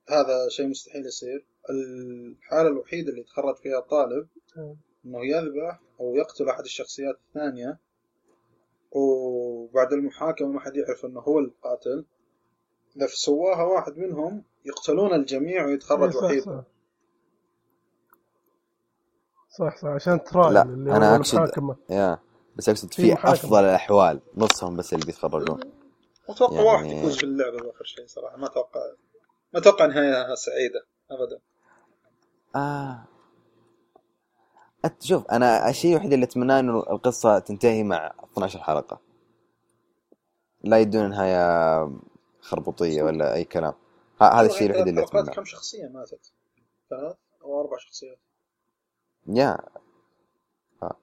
[0.09, 1.45] هذا شيء مستحيل يصير.
[1.69, 4.27] الحالة الوحيدة اللي يتخرج فيها طالب
[5.05, 7.79] إنه يذبح أو يقتل أحد الشخصيات الثانية
[8.91, 12.05] وبعد المحاكمة ما حد يعرف إنه هو القاتل.
[12.97, 16.43] إذا سواها واحد منهم يقتلون الجميع إيه، ويتخرج صح وحيد.
[16.43, 16.63] صح.
[19.59, 21.75] صح صح عشان تراجع لا، أقصد- المحاكمة.
[21.89, 22.19] يا
[22.55, 23.33] بس أقصد في في محاكمة.
[23.33, 25.59] أفضل الأحوال نصهم بس اللي بيتخرجون.
[26.29, 28.79] أتوقع يعني- واحد يفوز باللعبة بآخر شيء صراحة ما أتوقع
[29.53, 31.39] ما أتوقع نهاية سعيدة ابدا.
[32.55, 33.05] آه.
[34.99, 38.99] شوف أنا الشيء الوحيد اللي أتمناه إنه القصة تنتهي مع 12 حلقة.
[40.63, 41.91] لا يدون نهايه
[42.41, 43.73] خربوطيه ولا أي كلام.
[44.21, 45.33] هذا الشيء الوحيد اللي أتمناه.
[45.33, 46.31] كم شخصية ماتت؟
[46.89, 48.19] ثلاث أو أربع شخصيات.
[49.27, 49.57] يا.
[50.83, 50.95] آه.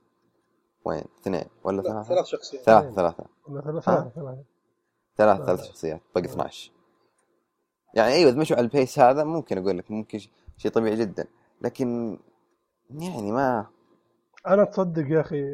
[0.84, 2.64] وين؟ اثنين ولا لا ثلاثة؟ ثلاث شخصيات.
[2.64, 3.28] ثلاثة ها؟
[3.62, 4.10] ثلاثة
[5.16, 5.66] ثلاث لا، ثلاث لا.
[5.66, 6.72] شخصيات باقي 12
[7.94, 10.18] يعني أيوه إذا مشوا على البيس هذا ممكن أقول لك ممكن
[10.56, 11.26] شيء طبيعي جدا.
[11.62, 12.18] لكن
[12.90, 13.66] يعني ما
[14.46, 15.44] أنا تصدق يا أخي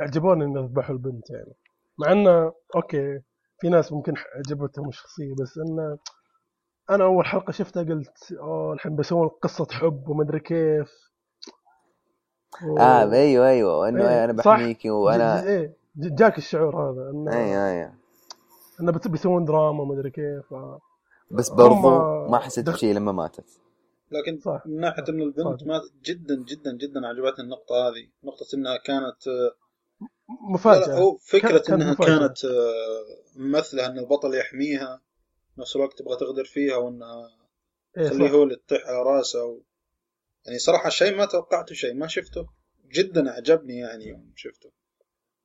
[0.00, 1.52] عجبوني ان ذبحوا البنت يعني.
[1.98, 3.20] مع إنه okay
[3.60, 5.98] في ناس ممكن عجبتهم الشخصية بس إنه
[6.90, 10.92] أنا أول حلقة شفتها قلت أوه الحين بيسوون قصة حب ومدري كيف.
[12.64, 12.78] و...
[12.78, 14.32] آه أيوه أيوه وإنه إيه، أنا.
[14.32, 17.94] بحميكي وأنا إيه ج- جاك الشعور هذا إنه أيوه أيوه.
[18.80, 20.54] إنه بيسوون دراما ومدري كيف ف...
[21.32, 21.90] بس برضو
[22.28, 23.44] ما حسيت بشيء لما ماتت
[24.10, 24.62] لكن صح.
[24.66, 25.66] من ناحية ان البنت صح.
[25.66, 29.54] مات جدا جدا جدا عجبتني النقطة هذه نقطة إنها كانت لا
[30.50, 32.18] مفاجاه هو فكرة كانت إنها مفاجأة.
[32.18, 33.04] كانت آه،
[33.36, 35.00] ممثلة إن البطل يحميها
[35.58, 37.30] نفس الوقت تبغى تغدر فيها وانها
[37.98, 38.30] إيه تخليه.
[38.30, 39.60] هو اللي تطيح على رأسه و...
[40.46, 42.46] يعني صراحة شيء ما توقعته شيء ما شفته
[42.92, 44.70] جدا عجبني يعني يوم شفته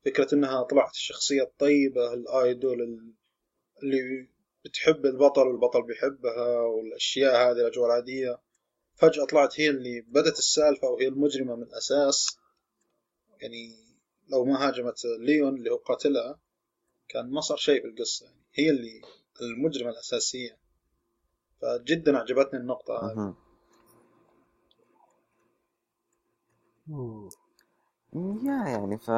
[0.06, 3.14] فكرة إنها طلعت الشخصية الطيبة الآيدول ال-
[3.84, 4.30] اللي
[4.68, 8.42] بتحب البطل والبطل بيحبها والأشياء هذه الأجواء العادية.
[8.96, 12.38] فجأة طلعت هي اللي بدت السالفة وهي المجرمة من الاساس
[13.42, 13.88] يعني
[14.30, 16.40] لو ما هاجمت ليون اللي هو قاتلها
[17.10, 19.02] كان ما صار شيء في القصة يعني هي اللي
[19.42, 20.58] المجرمة الأساسية.
[21.62, 23.36] فجدا عجبتني النقطة هذه.
[28.44, 29.12] يا يعني ف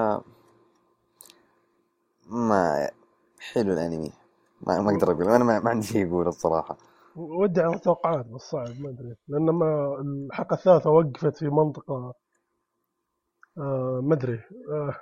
[2.26, 2.90] ما
[3.40, 4.12] حلو الأنمي.
[4.68, 6.78] ما ما أقدر أقول أنا ما, ما عندي شيء أقول الصراحة.
[7.16, 9.16] ودي على توقعات بس صعب ما أدري.
[9.28, 12.14] لأن ما الحلقة الثالثة وقفت في منطقة
[13.58, 14.40] آه ما أدري.
[14.74, 14.96] آه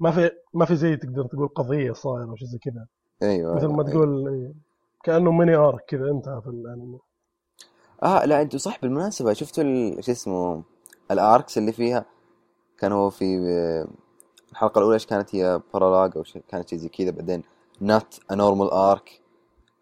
[0.00, 2.86] ما في ما في زي تقدر تقول قضية صايرة أو شيء زي كذا.
[3.22, 3.90] أيوه مثل ما أيوة.
[3.90, 4.54] تقول إيه،
[5.04, 6.98] كأنه mini arc كذا انتهى في الانمي
[8.02, 9.32] آه لا أنتوا صح بالمناسبة.
[9.32, 9.64] شفتوا
[10.00, 10.62] شو اسمه
[11.10, 12.04] ال arcs اللي فيها؟
[12.78, 13.88] كان هو في آه،
[14.52, 17.42] الحلقة الأولى إيش كانت هي؟ prologue أو شيء كانت شيء زي كذا بعدين.
[17.82, 19.20] not a normal arc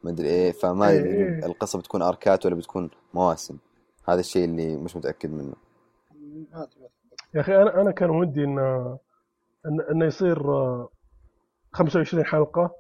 [0.03, 1.47] ما أدري إيه فما إيه، ادري إيه.
[1.47, 3.57] القصة بتكون أركات ولا بتكون مواسم
[4.09, 5.55] هذا الشيء اللي مش متأكد منه.
[7.35, 8.59] يا أخي أنا أنا كان ودي إن
[9.67, 10.89] إن انه يصير آه،
[11.73, 12.71] 25 حلقة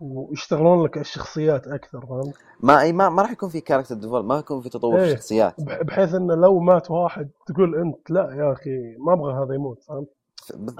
[0.00, 4.38] ويشتغلون لك الشخصيات أكثر فهمت؟ ما إي ما, ما راح يكون في character develop ما
[4.38, 5.12] يكون في تطور في إيه.
[5.12, 9.54] الشخصيات بح- بحيث انه لو مات واحد تقول أنت لا يا أخي ما أبغى هذا
[9.54, 10.08] يموت فهمت؟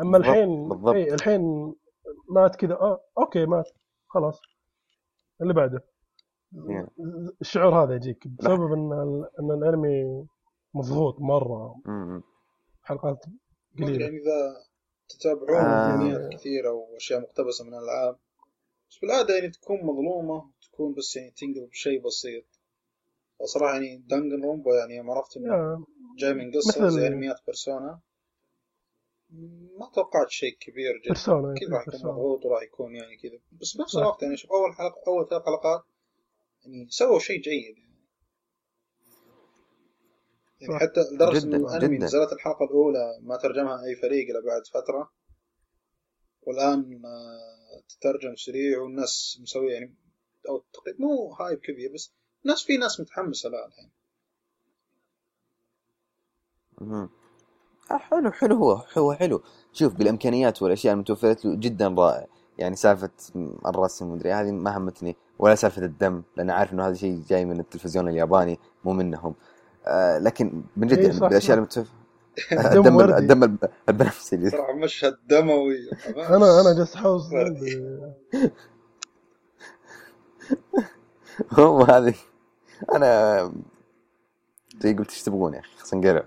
[0.00, 1.74] أما الحين بالضبط إي الحين
[2.28, 2.74] مات كذا.
[2.74, 3.70] آه okay مات.
[4.08, 4.40] خلاص.
[5.42, 5.84] اللي بعده.
[6.54, 6.88] Yeah.
[7.40, 10.26] الشعور هذا يجيك بسبب إن ال- إن الأنمي
[10.74, 11.74] مضغوط مرة.
[12.82, 13.24] حلقات
[13.74, 14.04] ما قليلة.
[14.04, 14.56] يعني إذا
[15.08, 15.94] تتابعون آه.
[15.94, 18.16] أنميات كثيرة وأشياء مقتبسة من الألعاب
[18.90, 22.44] بس بالعادة يعني تكون مظلومة تكون بس يعني تنقلب شيء بسيط.
[23.40, 25.84] فصراحة يعني دانجن رومبا يعني يوم عرفت إنه
[26.18, 28.00] جاي من قصة زي أنميات بيرسونا
[29.78, 32.00] ما توقعت شيء كبير جدا بيرسونا أكيد راح يكون.
[32.10, 34.00] مضغوط وراح يكون يعني كذا بس بنفس صح.
[34.00, 35.84] الوقت يعني شوف أول حلقة أول ثلاث حلقات
[36.64, 37.94] يعني سووا شيء جيد يعني,
[40.60, 40.80] يعني صح.
[40.82, 41.98] حتى لدرجة جداً، ان الانمي.
[41.98, 45.10] نزلت الحلقة الأولى ما ترجمها أي فريق إلا بعد فترة
[46.42, 49.94] والآن آه، تترجم سريع والناس مسوية يعني
[50.48, 52.12] أو تقريبا مو هايب كبير بس
[52.44, 53.90] ناس في ناس متحمسة لا الحين.
[56.80, 57.10] آه
[57.90, 59.42] حلو حلو هو هو حلو.
[59.72, 62.26] شوف بالإمكانيات والأشياء المتوفرة له جدا رائع
[62.58, 63.10] يعني سالفة
[63.66, 67.60] الرسم ومدري هذه ما همتني ولا سالفة الدم لأن عارف إنه هذا شيء جاي من
[67.60, 69.34] التلفزيون الياباني مو منهم.
[69.86, 71.58] آه لكن من جد إيه يعني بالأشياء.
[71.58, 71.92] المتوفرة
[72.52, 73.18] الدم الدم وردي.
[73.18, 75.76] الدم الب- البنفسجي صراحة مشهد دموي.
[76.36, 77.20] أنا أنا جالس احاول
[81.52, 82.14] هو هذه.
[82.94, 83.52] أنا
[84.80, 86.26] زي قلت إيش تبغون يا أخي؟ صنقرع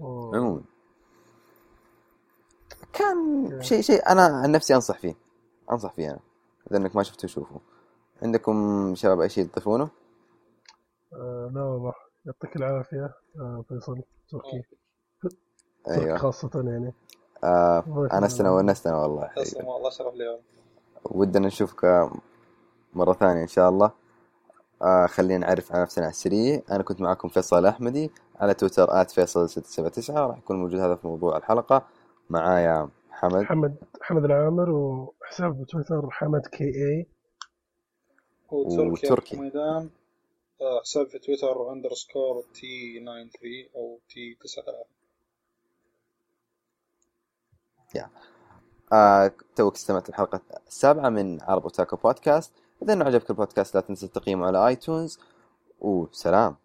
[0.00, 0.62] عموما.
[2.92, 5.14] كان شيء شيء أنا عن نفسي أنصح فيه.
[5.70, 6.20] أنصح فيه أنا.
[6.70, 7.60] إذا إنك ما شفته شوفه.
[8.22, 9.88] عندكم شباب أي شيء تضيفونه؟
[11.12, 11.92] آه، لا والله.
[12.26, 14.02] يعطيك العافية آه، فيصل.
[14.30, 14.62] تركي.
[15.88, 16.18] أيوه.
[16.18, 16.94] خاصة يعني.
[17.44, 17.84] آه
[18.40, 18.50] لنا.
[18.50, 19.30] ونستنا والله.
[19.64, 20.40] والله شرف لي.
[21.04, 22.10] ودنا نشوفك
[22.94, 23.90] مرة ثانية إن شاء الله.
[24.82, 29.10] آه خلينا نعرف على نفسنا على السريع أنا كنت معكم فيصل أحمدي على تويتر at
[29.10, 31.86] فيصل 679 راح يكون موجود هذا في موضوع الحلقة.
[32.30, 37.06] معايا حمد حمد حمد العامر وحساب بتويتر حمد K A
[38.50, 39.34] وتركي وتركي.
[39.34, 39.90] أبو ميدان.
[40.60, 44.84] آه، حساب في تويتر underscore T 93 أو T 93
[48.92, 52.52] آه توك استمعت الحلقة السابعة من عرب أوتاكو بودكاست.
[52.82, 55.18] إذا عجبك البودكاست لا تنسى تقييمه على آيتونز.
[55.80, 56.56] وسلام.